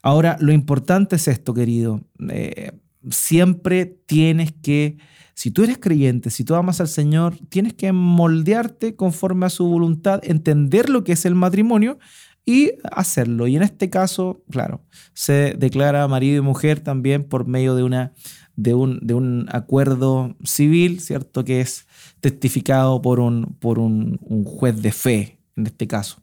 ahora 0.03 0.39
lo 0.41 0.53
importante 0.53 1.17
es 1.17 1.29
esto, 1.29 1.53
querido. 1.53 2.01
Eh, 2.31 2.73
siempre 3.11 3.87
tienes 3.87 4.53
que, 4.53 4.99
si 5.35 5.51
tú 5.51 5.65
eres 5.65 5.79
creyente, 5.79 6.31
si 6.31 6.45
tú 6.45 6.55
amas 6.55 6.81
al 6.81 6.89
Señor, 6.89 7.37
tienes 7.49 7.75
que 7.75 7.93
moldearte 7.93 8.97
conforme 8.97 9.47
a 9.47 9.51
su 9.51 9.67
voluntad, 9.67 10.21
entender 10.23 10.89
lo 10.89 11.05
que 11.05 11.13
es 11.13 11.25
el 11.25 11.35
matrimonio 11.35 11.99
y 12.45 12.73
hacerlo. 12.91 13.47
Y 13.47 13.57
en 13.57 13.63
este 13.63 13.91
caso, 13.91 14.43
claro, 14.51 14.85
se 15.15 15.55
declara 15.59 16.07
marido 16.09 16.39
y 16.39 16.41
mujer 16.41 16.81
también 16.81 17.25
por 17.25 17.47
medio 17.47 17.75
de, 17.75 17.83
una, 17.83 18.13
de, 18.57 18.75
un, 18.75 18.99
de 19.03 19.15
un 19.15 19.49
acuerdo 19.53 20.37
civil, 20.45 21.01
¿cierto? 21.01 21.45
Que 21.45 21.61
es 21.61 21.87
testificado 22.21 23.01
por 23.03 23.21
un, 23.21 23.57
por 23.61 23.79
un, 23.79 24.19
juez 24.45 24.83
de 24.83 24.93
fe, 24.93 25.41
en 25.57 25.67
este 25.67 25.87
caso. 25.87 26.23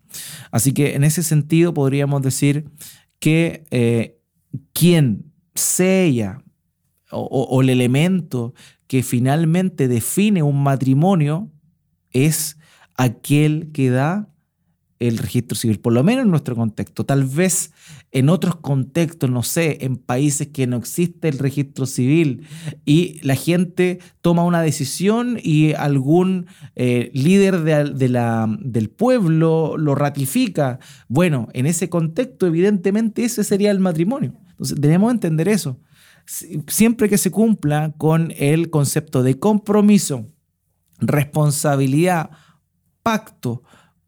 Así 0.51 0.73
que 0.73 0.95
en 0.95 1.03
ese 1.03 1.23
sentido 1.23 1.73
podríamos 1.73 2.21
decir 2.21 2.69
que 3.19 3.65
eh, 3.71 4.19
quien 4.73 5.31
sella 5.55 6.41
o, 7.11 7.61
el 7.61 7.69
elemento 7.69 8.53
que 8.87 9.03
finalmente 9.03 9.87
define 9.87 10.43
un 10.43 10.63
matrimonio 10.63 11.51
es 12.11 12.57
aquel 12.95 13.71
que 13.71 13.89
da 13.89 14.29
el 14.99 15.17
registro 15.17 15.55
civil, 15.55 15.79
por 15.79 15.93
lo 15.93 16.03
menos 16.03 16.25
en 16.25 16.31
nuestro 16.31 16.57
contexto. 16.57 17.05
Tal 17.05 17.23
vez 17.23 17.71
en 18.11 18.27
otros 18.27 18.57
contextos, 18.57 19.29
no 19.29 19.43
sé, 19.43 19.77
en 19.85 19.95
países 19.95 20.47
que 20.47 20.67
no 20.67 20.75
existe 20.75 21.29
el 21.29 21.39
registro 21.39 21.85
civil 21.85 22.45
y 22.83 23.21
la 23.25 23.35
gente 23.35 23.99
toma 24.19 24.43
una 24.43 24.61
decisión 24.61 25.39
y 25.41 25.71
algún 25.73 26.47
eh, 26.75 27.11
líder 27.13 27.61
de, 27.61 28.09
la, 28.09 28.53
del 28.59 28.89
pueblo 28.89 29.77
lo 29.77 29.95
ratifica. 29.95 30.79
Bueno, 31.07 31.47
en 31.53 31.65
ese 31.65 31.87
contexto, 31.87 32.47
evidentemente, 32.47 33.23
ese 33.23 33.45
sería 33.45 33.71
el 33.71 33.79
matrimonio. 33.79 34.33
Entonces, 34.49 34.81
debemos 34.81 35.13
entender 35.13 35.47
eso 35.47 35.79
siempre 36.67 37.09
que 37.09 37.17
se 37.17 37.31
cumpla 37.31 37.93
con 37.97 38.31
el 38.37 38.69
concepto 38.69 39.23
de 39.23 39.39
compromiso, 39.39 40.27
responsabilidad, 40.99 42.29
pacto, 43.01 43.63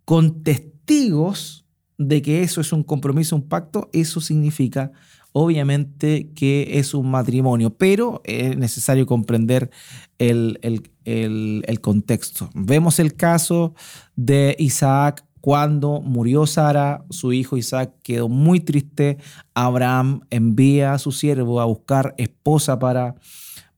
con 0.06 0.44
testigos 0.44 1.66
de 1.98 2.22
que 2.22 2.44
eso 2.44 2.62
es 2.62 2.74
un 2.74 2.84
compromiso, 2.84 3.36
un 3.36 3.48
pacto, 3.48 3.90
eso 3.94 4.22
significa 4.22 4.92
obviamente 5.34 6.32
que 6.36 6.80
es 6.80 6.94
un 6.94 7.10
matrimonio, 7.10 7.76
pero 7.76 8.22
es 8.26 8.58
necesario 8.58 9.06
comprender 9.06 9.72
el, 10.20 10.60
el 10.64 11.82
contexto. 11.82 12.50
Vemos 12.54 13.00
el 13.00 13.16
caso 13.16 13.74
de 14.16 14.56
Isaac 14.60 15.26
cuando 15.42 16.02
murió 16.02 16.46
Sara, 16.46 17.04
su 17.10 17.34
hijo 17.34 17.58
Isaac 17.58 17.94
quedó 18.04 18.30
muy 18.30 18.60
triste. 18.60 19.18
Abraham 19.56 20.22
envía 20.30 20.94
a 20.94 21.00
su 21.00 21.12
siervo 21.12 21.60
a 21.60 21.66
buscar 21.66 22.14
esposa 22.18 22.78
para, 22.78 23.16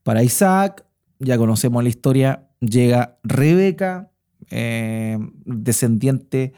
para 0.02 0.22
Isaac. 0.22 0.84
Ya 1.18 1.38
conocemos 1.38 1.82
la 1.82 1.88
historia. 1.88 2.48
Llega 2.60 3.18
Rebeca, 3.22 4.10
eh, 4.50 5.18
descendiente 5.46 6.52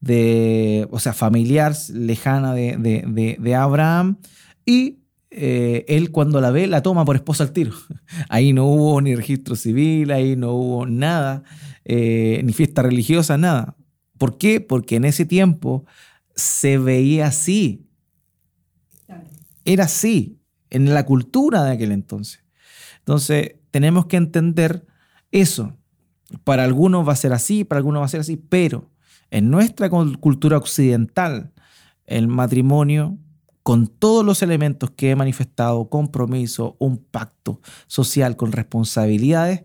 de, 0.00 0.88
o 0.90 0.98
sea, 0.98 1.12
familiar 1.12 1.74
lejana 1.92 2.52
de, 2.52 3.54
Abraham. 3.56 4.18
Y 4.66 4.98
eh, 5.30 5.84
él 5.86 6.10
cuando 6.10 6.40
la 6.40 6.50
ve, 6.50 6.66
la 6.66 6.82
toma 6.82 7.04
por 7.04 7.14
esposa 7.14 7.44
al 7.44 7.52
tiro. 7.52 7.74
Ahí 8.28 8.52
no 8.52 8.66
hubo 8.66 9.00
ni 9.00 9.14
registro 9.14 9.54
civil, 9.54 10.10
ahí 10.10 10.36
no 10.36 10.52
hubo 10.52 10.86
nada, 10.86 11.42
eh, 11.84 12.40
ni 12.44 12.52
fiesta 12.52 12.82
religiosa, 12.82 13.38
nada. 13.38 13.77
¿Por 14.18 14.36
qué? 14.36 14.60
Porque 14.60 14.96
en 14.96 15.04
ese 15.04 15.24
tiempo 15.24 15.84
se 16.34 16.78
veía 16.78 17.28
así. 17.28 17.86
Era 19.64 19.84
así, 19.84 20.40
en 20.70 20.92
la 20.92 21.06
cultura 21.06 21.64
de 21.64 21.72
aquel 21.72 21.92
entonces. 21.92 22.44
Entonces, 22.98 23.56
tenemos 23.70 24.06
que 24.06 24.16
entender 24.16 24.86
eso. 25.30 25.76
Para 26.44 26.64
algunos 26.64 27.06
va 27.06 27.12
a 27.12 27.16
ser 27.16 27.32
así, 27.32 27.64
para 27.64 27.78
algunos 27.78 28.00
va 28.02 28.06
a 28.06 28.10
ser 28.10 28.20
así, 28.20 28.36
pero 28.36 28.90
en 29.30 29.50
nuestra 29.50 29.88
cultura 29.90 30.56
occidental, 30.56 31.52
el 32.06 32.28
matrimonio, 32.28 33.18
con 33.62 33.86
todos 33.86 34.24
los 34.24 34.42
elementos 34.42 34.90
que 34.90 35.10
he 35.10 35.16
manifestado, 35.16 35.90
compromiso, 35.90 36.76
un 36.78 36.98
pacto 36.98 37.60
social 37.86 38.36
con 38.36 38.52
responsabilidades, 38.52 39.64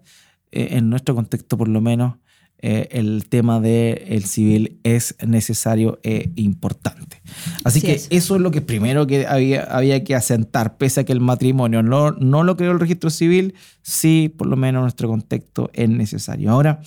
eh, 0.51 0.77
en 0.77 0.89
nuestro 0.89 1.15
contexto 1.15 1.57
por 1.57 1.69
lo 1.69 1.81
menos, 1.81 2.17
eh, 2.65 2.87
el 2.91 3.25
tema 3.27 3.59
del 3.59 4.01
el 4.07 4.23
civil 4.23 4.79
es 4.83 5.17
necesario 5.27 5.99
e 6.01 6.31
importante. 6.37 7.21
Así 7.65 7.81
que 7.81 7.99
eso 8.09 8.35
es 8.35 8.41
lo 8.41 8.51
que 8.51 8.61
primero 8.61 9.05
que 9.05 9.27
había, 9.27 9.63
había 9.63 10.05
que 10.05 10.15
asentar, 10.15 10.77
pese 10.77 11.01
a 11.01 11.03
que 11.03 11.11
el 11.11 11.19
matrimonio 11.19 11.83
no, 11.83 12.11
no 12.11 12.43
lo 12.43 12.55
creó 12.55 12.71
el 12.71 12.79
registro 12.79 13.09
civil, 13.09 13.53
sí, 13.81 14.33
por 14.37 14.47
lo 14.47 14.55
menos 14.55 14.79
en 14.79 14.83
nuestro 14.83 15.09
contexto 15.09 15.71
es 15.73 15.89
necesario. 15.89 16.51
Ahora, 16.51 16.79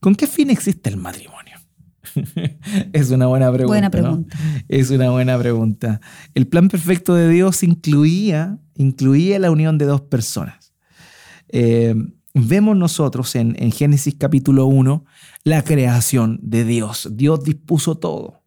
¿con 0.00 0.16
qué 0.16 0.26
fin 0.26 0.50
existe 0.50 0.90
el 0.90 0.96
matrimonio? 0.96 1.56
es 2.92 3.12
una 3.12 3.28
buena 3.28 3.52
pregunta. 3.52 3.74
Buena 3.74 3.90
pregunta. 3.90 4.36
Es 4.66 4.90
una 4.90 5.10
buena 5.10 5.38
pregunta. 5.38 6.00
El 6.34 6.48
plan 6.48 6.66
perfecto 6.66 7.14
de 7.14 7.28
Dios 7.28 7.62
incluía, 7.62 8.58
incluía 8.74 9.38
la 9.38 9.52
unión 9.52 9.78
de 9.78 9.84
dos 9.84 10.00
personas. 10.00 10.72
Eh, 11.48 11.94
vemos 12.34 12.76
nosotros 12.76 13.34
en, 13.34 13.54
Génesis 13.72 14.14
capítulo 14.18 14.66
1 14.66 15.04
la 15.44 15.62
creación 15.64 16.38
de 16.42 16.64
Dios. 16.64 17.08
Dios 17.12 17.42
dispuso 17.42 17.96
todo. 17.96 18.42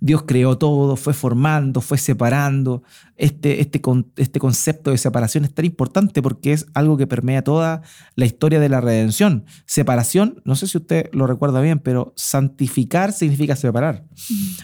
Dios 0.00 0.22
creó 0.26 0.58
todo, 0.58 0.94
fue 0.94 1.12
formando, 1.12 1.80
fue 1.80 1.98
separando. 1.98 2.82
Este, 3.16 3.60
este, 3.60 3.82
este 4.16 4.38
concepto 4.38 4.92
de 4.92 4.98
separación 4.98 5.44
es 5.44 5.52
tan 5.52 5.64
importante 5.64 6.22
porque 6.22 6.52
es 6.52 6.66
algo 6.74 6.96
que 6.96 7.08
permea 7.08 7.42
toda 7.42 7.82
la 8.14 8.24
historia 8.24 8.60
de 8.60 8.68
la 8.68 8.80
redención. 8.80 9.44
Separación, 9.66 10.40
no 10.44 10.54
sé 10.54 10.68
si 10.68 10.78
usted 10.78 11.10
lo 11.12 11.26
recuerda 11.26 11.60
bien, 11.60 11.80
pero 11.80 12.12
santificar 12.16 13.12
significa 13.12 13.56
separar. 13.56 14.04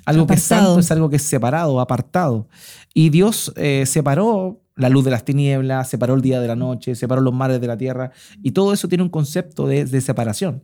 Algo 0.05 0.27
que 0.27 0.35
es 0.35 0.43
santo 0.43 0.79
es 0.79 0.91
algo 0.93 1.11
que 1.11 1.17
es 1.17 1.23
separado, 1.23 1.81
apartado. 1.81 2.49
Y 2.93 3.11
Dios 3.11 3.53
eh, 3.57 3.87
separó 3.87 4.61
la 4.77 4.89
luz 4.89 5.05
de 5.05 5.11
las 5.11 5.25
tinieblas, 5.25 5.89
separó 5.89 6.15
el 6.15 6.21
día 6.21 6.41
de 6.41 6.49
la 6.49 6.57
noche, 6.57 6.95
separó 6.95 7.21
los 7.21 7.35
mares 7.35 7.61
de 7.61 7.67
la 7.67 7.77
tierra, 7.77 8.11
y 8.43 8.53
todo 8.53 8.73
eso 8.73 8.89
tiene 8.89 9.03
un 9.05 9.11
concepto 9.11 9.67
de, 9.67 9.85
de 9.85 10.01
separación. 10.01 10.63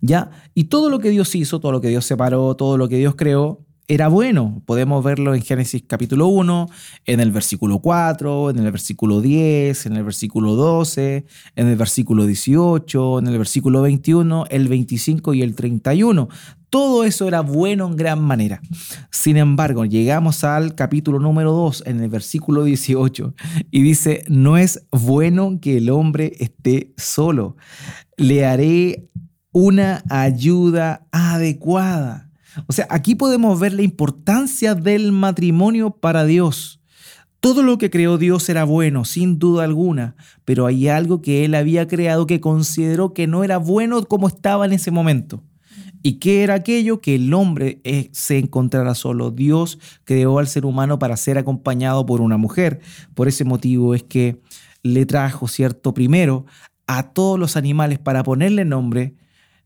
¿Ya? 0.00 0.30
Y 0.54 0.64
todo 0.64 0.90
lo 0.90 0.98
que 0.98 1.10
Dios 1.10 1.34
hizo, 1.34 1.60
todo 1.60 1.72
lo 1.72 1.80
que 1.80 1.88
Dios 1.88 2.04
separó, 2.04 2.54
todo 2.56 2.76
lo 2.78 2.88
que 2.88 2.96
Dios 2.96 3.14
creó, 3.16 3.66
era 3.90 4.06
bueno. 4.06 4.62
Podemos 4.66 5.02
verlo 5.02 5.34
en 5.34 5.42
Génesis 5.42 5.82
capítulo 5.84 6.28
1, 6.28 6.68
en 7.06 7.18
el 7.18 7.32
versículo 7.32 7.80
4, 7.80 8.50
en 8.50 8.58
el 8.60 8.70
versículo 8.70 9.20
10, 9.20 9.86
en 9.86 9.96
el 9.96 10.04
versículo 10.04 10.54
12, 10.54 11.24
en 11.56 11.66
el 11.66 11.74
versículo 11.76 12.24
18, 12.24 13.18
en 13.18 13.26
el 13.26 13.36
versículo 13.36 13.82
21, 13.82 14.44
el 14.48 14.68
25 14.68 15.34
y 15.34 15.42
el 15.42 15.56
31. 15.56 16.28
Todo 16.70 17.02
eso 17.02 17.26
era 17.26 17.40
bueno 17.40 17.88
en 17.88 17.96
gran 17.96 18.22
manera. 18.22 18.60
Sin 19.10 19.36
embargo, 19.36 19.84
llegamos 19.84 20.44
al 20.44 20.76
capítulo 20.76 21.18
número 21.18 21.50
2, 21.50 21.82
en 21.86 22.00
el 22.00 22.10
versículo 22.10 22.62
18, 22.62 23.34
y 23.72 23.82
dice, 23.82 24.22
no 24.28 24.56
es 24.56 24.86
bueno 24.92 25.58
que 25.60 25.78
el 25.78 25.90
hombre 25.90 26.34
esté 26.38 26.94
solo. 26.96 27.56
Le 28.16 28.46
haré 28.46 29.10
una 29.52 30.02
ayuda 30.08 31.06
adecuada. 31.12 32.30
O 32.66 32.72
sea, 32.72 32.86
aquí 32.90 33.14
podemos 33.14 33.58
ver 33.58 33.72
la 33.72 33.82
importancia 33.82 34.74
del 34.74 35.12
matrimonio 35.12 35.90
para 35.90 36.24
Dios. 36.24 36.80
Todo 37.40 37.62
lo 37.62 37.78
que 37.78 37.90
creó 37.90 38.18
Dios 38.18 38.48
era 38.48 38.64
bueno, 38.64 39.04
sin 39.04 39.38
duda 39.38 39.64
alguna, 39.64 40.14
pero 40.44 40.66
hay 40.66 40.88
algo 40.88 41.22
que 41.22 41.44
Él 41.44 41.54
había 41.54 41.86
creado 41.86 42.26
que 42.26 42.40
consideró 42.40 43.14
que 43.14 43.26
no 43.26 43.44
era 43.44 43.56
bueno 43.56 44.02
como 44.04 44.28
estaba 44.28 44.66
en 44.66 44.72
ese 44.72 44.90
momento. 44.90 45.42
¿Y 46.02 46.14
qué 46.14 46.42
era 46.42 46.54
aquello? 46.54 47.00
Que 47.00 47.14
el 47.16 47.32
hombre 47.32 47.80
eh, 47.84 48.08
se 48.12 48.38
encontrara 48.38 48.94
solo. 48.94 49.30
Dios 49.30 49.78
creó 50.04 50.38
al 50.38 50.48
ser 50.48 50.64
humano 50.64 50.98
para 50.98 51.16
ser 51.16 51.38
acompañado 51.38 52.06
por 52.06 52.20
una 52.20 52.36
mujer. 52.36 52.80
Por 53.14 53.28
ese 53.28 53.44
motivo 53.44 53.94
es 53.94 54.02
que 54.02 54.40
le 54.82 55.04
trajo, 55.04 55.46
¿cierto? 55.46 55.92
Primero 55.92 56.46
a 56.86 57.12
todos 57.12 57.38
los 57.38 57.56
animales 57.56 57.98
para 57.98 58.22
ponerle 58.22 58.64
nombre 58.64 59.14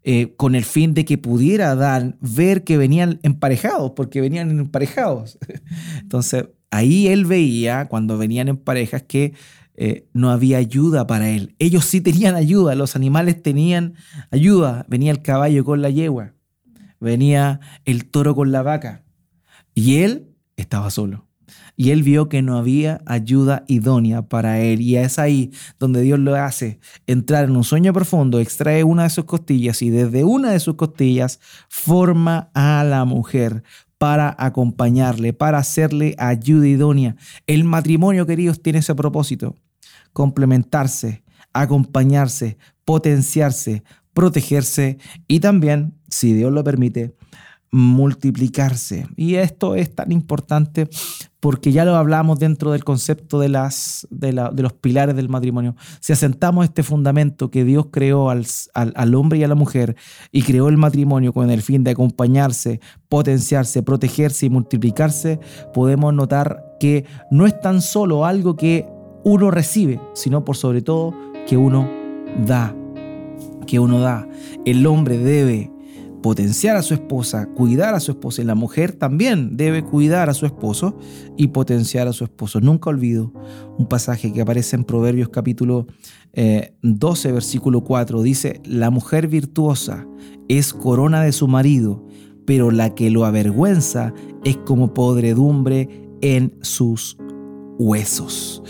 eh, 0.06 0.34
con 0.36 0.54
el 0.54 0.64
fin 0.64 0.92
de 0.92 1.06
que 1.06 1.16
pudiera 1.16 1.74
dar, 1.74 2.18
ver 2.20 2.62
que 2.62 2.76
venían 2.76 3.20
emparejados, 3.22 3.92
porque 3.96 4.20
venían 4.20 4.50
emparejados. 4.50 5.38
Entonces, 6.00 6.44
ahí 6.70 7.08
él 7.08 7.24
veía, 7.24 7.86
cuando 7.86 8.18
venían 8.18 8.48
en 8.48 8.58
parejas, 8.58 9.02
que 9.02 9.32
eh, 9.76 10.06
no 10.12 10.30
había 10.30 10.58
ayuda 10.58 11.06
para 11.06 11.30
él. 11.30 11.56
Ellos 11.58 11.86
sí 11.86 12.02
tenían 12.02 12.34
ayuda, 12.34 12.74
los 12.74 12.96
animales 12.96 13.42
tenían 13.42 13.94
ayuda. 14.30 14.84
Venía 14.88 15.10
el 15.10 15.22
caballo 15.22 15.64
con 15.64 15.80
la 15.80 15.88
yegua, 15.88 16.34
venía 17.00 17.60
el 17.86 18.04
toro 18.04 18.34
con 18.34 18.52
la 18.52 18.62
vaca, 18.62 19.04
y 19.74 19.96
él 20.02 20.34
estaba 20.56 20.90
solo. 20.90 21.26
Y 21.76 21.90
él 21.90 22.02
vio 22.02 22.28
que 22.28 22.42
no 22.42 22.56
había 22.56 23.00
ayuda 23.06 23.64
idónea 23.66 24.22
para 24.22 24.60
él. 24.60 24.80
Y 24.80 24.96
es 24.96 25.18
ahí 25.18 25.50
donde 25.78 26.02
Dios 26.02 26.18
lo 26.18 26.34
hace 26.36 26.78
entrar 27.06 27.44
en 27.44 27.56
un 27.56 27.64
sueño 27.64 27.92
profundo, 27.92 28.38
extrae 28.38 28.84
una 28.84 29.04
de 29.04 29.10
sus 29.10 29.24
costillas 29.24 29.82
y 29.82 29.90
desde 29.90 30.24
una 30.24 30.52
de 30.52 30.60
sus 30.60 30.74
costillas 30.74 31.40
forma 31.68 32.50
a 32.54 32.84
la 32.84 33.04
mujer 33.04 33.64
para 33.98 34.34
acompañarle, 34.38 35.32
para 35.32 35.58
hacerle 35.58 36.14
ayuda 36.18 36.68
idónea. 36.68 37.16
El 37.46 37.64
matrimonio, 37.64 38.26
queridos, 38.26 38.62
tiene 38.62 38.80
ese 38.80 38.94
propósito, 38.94 39.56
complementarse, 40.12 41.24
acompañarse, 41.52 42.58
potenciarse, 42.84 43.82
protegerse 44.12 44.98
y 45.26 45.40
también, 45.40 45.94
si 46.08 46.32
Dios 46.32 46.52
lo 46.52 46.62
permite, 46.64 47.14
multiplicarse. 47.74 49.08
Y 49.16 49.34
esto 49.34 49.74
es 49.74 49.92
tan 49.92 50.12
importante 50.12 50.88
porque 51.40 51.72
ya 51.72 51.84
lo 51.84 51.96
hablamos 51.96 52.38
dentro 52.38 52.70
del 52.70 52.84
concepto 52.84 53.40
de, 53.40 53.48
las, 53.48 54.06
de, 54.10 54.32
los 54.32 54.72
pilares 54.74 55.16
del 55.16 55.28
matrimonio. 55.28 55.74
Si 55.98 56.12
asentamos 56.12 56.66
este 56.66 56.84
fundamento 56.84 57.50
que 57.50 57.64
Dios 57.64 57.86
creó 57.90 58.30
al, 58.30 58.46
al, 58.74 59.14
hombre 59.16 59.40
y 59.40 59.44
a 59.44 59.48
la 59.48 59.56
mujer 59.56 59.96
y 60.30 60.42
creó 60.42 60.68
el 60.68 60.76
matrimonio 60.76 61.32
con 61.32 61.50
el 61.50 61.62
fin 61.62 61.82
de 61.82 61.90
acompañarse, 61.90 62.80
potenciarse, 63.08 63.82
protegerse 63.82 64.46
y 64.46 64.50
multiplicarse, 64.50 65.40
podemos 65.74 66.14
notar 66.14 66.76
que 66.78 67.04
no 67.32 67.44
es 67.44 67.60
tan 67.60 67.82
solo 67.82 68.24
algo 68.24 68.54
que 68.54 68.86
uno 69.24 69.50
recibe, 69.50 70.00
sino 70.14 70.44
por 70.44 70.56
sobre 70.56 70.80
todo 70.80 71.12
que 71.48 71.56
uno 71.56 71.90
da. 72.46 72.72
Que 73.66 73.80
uno 73.80 73.98
da. 73.98 74.28
El 74.64 74.86
hombre 74.86 75.18
debe 75.18 75.73
potenciar 76.24 76.74
a 76.78 76.82
su 76.82 76.94
esposa, 76.94 77.44
cuidar 77.54 77.94
a 77.94 78.00
su 78.00 78.12
esposa 78.12 78.40
y 78.40 78.46
la 78.46 78.54
mujer 78.54 78.92
también 78.92 79.58
debe 79.58 79.84
cuidar 79.84 80.30
a 80.30 80.32
su 80.32 80.46
esposo 80.46 80.96
y 81.36 81.48
potenciar 81.48 82.08
a 82.08 82.14
su 82.14 82.24
esposo. 82.24 82.62
Nunca 82.62 82.88
olvido 82.88 83.30
un 83.76 83.86
pasaje 83.90 84.32
que 84.32 84.40
aparece 84.40 84.74
en 84.74 84.84
Proverbios 84.84 85.28
capítulo 85.28 85.86
12, 86.80 87.28
eh, 87.28 87.32
versículo 87.32 87.84
4. 87.84 88.22
Dice, 88.22 88.62
la 88.64 88.88
mujer 88.88 89.28
virtuosa 89.28 90.06
es 90.48 90.72
corona 90.72 91.22
de 91.22 91.32
su 91.32 91.46
marido, 91.46 92.02
pero 92.46 92.70
la 92.70 92.94
que 92.94 93.10
lo 93.10 93.26
avergüenza 93.26 94.14
es 94.44 94.56
como 94.56 94.94
podredumbre 94.94 96.08
en 96.22 96.56
sus 96.62 97.18
huesos. 97.78 98.62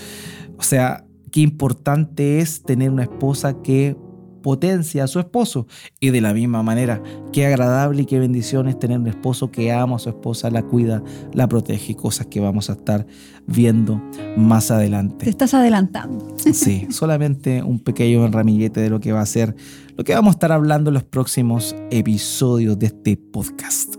O 0.59 0.63
sea, 0.65 1.07
qué 1.31 1.43
importante 1.43 2.41
es 2.41 2.65
tener 2.65 2.91
una 2.91 3.05
esposa 3.05 3.63
que 3.63 3.97
potencia 4.45 5.05
a 5.05 5.07
su 5.07 5.19
esposo. 5.19 5.67
Y 6.01 6.11
de 6.11 6.21
la 6.21 6.35
misma 6.35 6.63
manera, 6.63 7.03
qué 7.33 7.47
agradable 7.47 8.03
y 8.03 8.05
qué 8.05 8.19
bendición 8.19 8.69
es 8.69 8.79
tener 8.79 8.99
un 8.99 9.07
esposo 9.07 9.51
que 9.51 9.73
ama 9.73 9.97
a 9.97 9.99
su 9.99 10.11
esposa, 10.11 10.51
la 10.51 10.63
cuida, 10.63 11.03
la 11.33 11.49
protege, 11.49 11.97
cosas 11.97 12.27
que 12.27 12.41
vamos 12.41 12.69
a 12.69 12.75
estar 12.75 13.07
viendo 13.47 14.03
más 14.37 14.71
adelante. 14.71 15.25
Te 15.25 15.31
estás 15.31 15.55
adelantando. 15.55 16.37
Sí, 16.37 16.87
solamente 16.91 17.63
un 17.63 17.81
pequeño 17.81 18.29
ramillete 18.29 18.81
de 18.81 18.91
lo 18.91 19.01
que 19.01 19.13
va 19.13 19.23
a 19.23 19.27
ser, 19.27 19.57
lo 19.97 20.05
que 20.05 20.15
vamos 20.15 20.33
a 20.33 20.37
estar 20.37 20.53
hablando 20.53 20.91
en 20.91 20.95
los 20.95 21.05
próximos 21.05 21.75
episodios 21.91 22.79
de 22.79 22.87
este 22.87 23.17
podcast. 23.17 23.95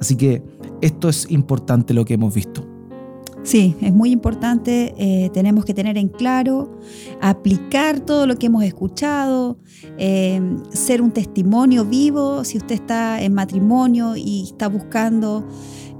Así 0.00 0.16
que 0.16 0.42
esto 0.80 1.08
es 1.08 1.30
importante 1.30 1.94
lo 1.94 2.04
que 2.04 2.14
hemos 2.14 2.34
visto. 2.34 2.77
Sí, 3.48 3.74
es 3.80 3.94
muy 3.94 4.10
importante, 4.10 4.94
eh, 4.98 5.30
tenemos 5.32 5.64
que 5.64 5.72
tener 5.72 5.96
en 5.96 6.08
claro, 6.08 6.78
aplicar 7.22 7.98
todo 7.98 8.26
lo 8.26 8.36
que 8.36 8.48
hemos 8.48 8.62
escuchado, 8.62 9.58
eh, 9.96 10.38
ser 10.68 11.00
un 11.00 11.12
testimonio 11.12 11.86
vivo, 11.86 12.44
si 12.44 12.58
usted 12.58 12.74
está 12.74 13.22
en 13.22 13.32
matrimonio 13.32 14.16
y 14.16 14.42
está 14.42 14.68
buscando 14.68 15.48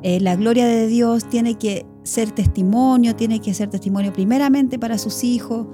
eh, 0.02 0.20
la 0.20 0.36
gloria 0.36 0.66
de 0.66 0.88
Dios, 0.88 1.26
tiene 1.26 1.54
que 1.54 1.86
ser 2.02 2.32
testimonio, 2.32 3.16
tiene 3.16 3.40
que 3.40 3.54
ser 3.54 3.70
testimonio 3.70 4.12
primeramente 4.12 4.78
para 4.78 4.98
sus 4.98 5.24
hijos 5.24 5.68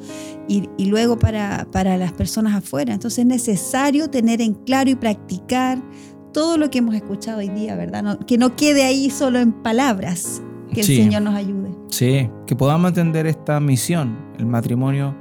y, 0.47 0.69
luego 0.85 1.19
para, 1.19 1.67
para 1.73 1.97
las 1.97 2.13
personas 2.13 2.55
afuera. 2.55 2.95
Entonces 2.95 3.19
es 3.19 3.27
necesario 3.27 4.09
tener 4.09 4.41
en 4.41 4.55
claro 4.55 4.91
y 4.91 4.95
practicar 4.95 5.83
todo 6.33 6.57
lo 6.57 6.71
que 6.71 6.79
hemos 6.79 6.95
escuchado 6.95 7.39
hoy 7.39 7.49
día, 7.49 7.75
¿verdad? 7.75 8.21
que 8.29 8.39
no 8.39 8.55
quede 8.55 8.85
ahí 8.85 9.11
solo 9.11 9.41
en 9.41 9.51
palabras, 9.53 10.41
que 10.75 10.81
el 10.81 10.87
Señor 10.87 11.23
nos 11.23 11.35
ayude. 11.35 11.64
Sí, 11.95 12.29
que 12.45 12.57
podamos 12.57 12.89
entender 12.89 13.25
esta 13.29 13.61
misión. 13.61 14.19
El 14.37 14.47
matrimonio 14.47 15.15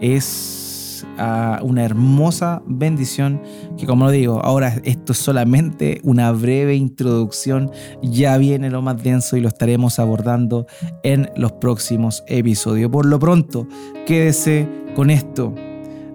es 0.00 1.06
ah, 1.18 1.60
una 1.62 1.84
hermosa 1.84 2.64
bendición 2.66 3.40
que 3.78 3.86
como 3.86 4.06
lo 4.06 4.10
digo, 4.10 4.40
ahora 4.42 4.74
esto 4.82 5.12
es 5.12 5.18
solamente 5.18 6.00
una 6.02 6.32
breve 6.32 6.74
introducción, 6.74 7.70
ya 8.02 8.38
viene 8.38 8.70
lo 8.70 8.82
más 8.82 9.00
denso 9.00 9.36
y 9.36 9.40
lo 9.40 9.46
estaremos 9.46 10.00
abordando 10.00 10.66
en 11.04 11.30
los 11.36 11.52
próximos 11.52 12.24
episodios. 12.26 12.90
Por 12.90 13.06
lo 13.06 13.20
pronto, 13.20 13.68
quédese 14.04 14.68
con 14.96 15.10
esto. 15.10 15.54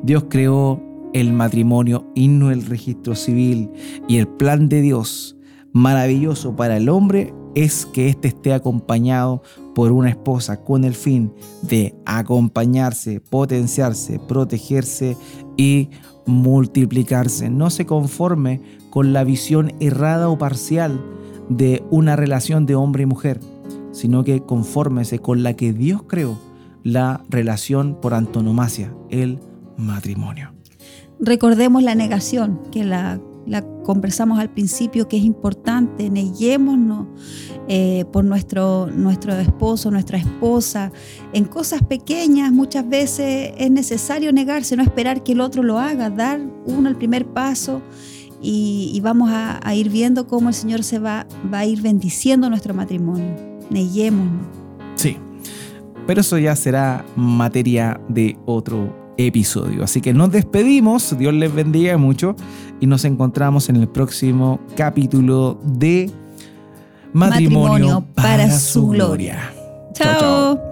Dios 0.04 0.26
creó 0.30 0.84
el 1.14 1.32
matrimonio 1.32 2.12
y 2.16 2.28
no 2.28 2.52
el 2.52 2.66
registro 2.66 3.16
civil 3.16 3.72
y 4.10 4.18
el 4.18 4.28
plan 4.28 4.68
de 4.68 4.82
Dios 4.82 5.38
maravilloso 5.72 6.54
para 6.54 6.76
el 6.76 6.90
hombre 6.90 7.34
es 7.56 7.86
que 7.86 8.10
éste 8.10 8.30
esté 8.30 8.54
acompañado 8.54 9.42
por 9.76 9.92
una 9.92 10.10
esposa 10.10 10.64
con 10.64 10.84
el 10.84 10.94
fin 10.94 11.34
de 11.62 11.96
acompañarse, 12.06 13.20
potenciarse, 13.20 14.20
protegerse 14.20 15.18
y 15.58 15.90
multiplicarse. 16.26 17.50
No 17.50 17.70
se 17.70 17.86
conforme 17.86 18.62
con 18.90 19.14
la 19.14 19.24
visión 19.24 19.74
errada 19.80 20.30
o 20.30 20.38
parcial 20.38 21.02
de 21.50 21.84
una 21.90 22.16
relación 22.16 22.66
de 22.66 22.76
hombre 22.76 23.04
y 23.04 23.08
mujer, 23.08 23.40
sino 23.92 24.24
que 24.24 24.42
confórmese 24.42 25.20
con 25.20 25.44
la 25.44 25.56
que 25.56 25.74
Dios 25.74 26.04
creó, 26.08 26.38
la 26.84 27.24
relación 27.30 28.00
por 28.02 28.14
antonomasia, 28.14 28.94
el 29.10 29.40
matrimonio. 29.78 30.54
Recordemos 31.20 31.84
la 31.84 31.94
negación, 31.94 32.60
que 32.72 32.84
la 32.84 33.20
la 33.46 33.64
conversamos 33.84 34.40
al 34.40 34.50
principio, 34.50 35.08
que 35.08 35.18
es 35.18 35.24
importante, 35.24 36.10
neguémonos 36.10 37.08
eh, 37.68 38.06
por 38.12 38.24
nuestro, 38.24 38.88
nuestro 38.88 39.34
esposo, 39.34 39.92
nuestra 39.92 40.18
esposa. 40.18 40.92
En 41.34 41.46
cosas 41.46 41.82
pequeñas 41.84 42.52
muchas 42.52 42.88
veces 42.88 43.54
es 43.58 43.72
necesario 43.72 44.32
negarse, 44.32 44.76
no 44.76 44.84
esperar 44.84 45.24
que 45.24 45.32
el 45.32 45.42
otro 45.42 45.64
lo 45.64 45.80
haga, 45.80 46.10
dar 46.10 46.40
uno 46.66 46.90
el 46.90 46.96
primer 46.96 47.26
paso 47.26 47.82
y, 48.42 49.00
vamos 49.04 49.30
a, 49.32 49.60
ir 49.76 49.90
viendo 49.90 50.28
cómo 50.28 50.50
el 50.50 50.56
Señor 50.56 50.84
se 50.84 51.00
va, 51.00 51.28
va 51.54 51.60
a 51.60 51.66
ir 51.66 51.82
bendiciendo 51.82 52.50
nuestro 52.50 52.74
matrimonio. 52.74 53.36
Neguémonos. 53.70 54.46
Sí, 54.96 55.18
pero 56.08 56.22
eso 56.22 56.38
ya 56.38 56.56
será 56.56 57.06
materia 57.16 58.02
de 58.10 58.38
otro 58.46 59.14
episodio. 59.18 59.84
Así 59.84 60.02
que 60.02 60.14
nos 60.14 60.32
despedimos, 60.32 61.18
Dios 61.18 61.34
les 61.34 61.54
bendiga 61.54 61.98
mucho 61.98 62.36
y 62.82 62.88
nos 62.88 63.06
encontramos 63.06 63.70
en 63.70 63.78
el 63.78 63.88
próximo 63.88 64.60
capítulo 64.76 65.58
de 65.64 66.12
Matrimonio, 67.14 68.04
para, 68.14 68.52
su 68.52 68.88
gloria. 68.90 69.54
chao. 69.94 70.20
chao. 70.20 70.71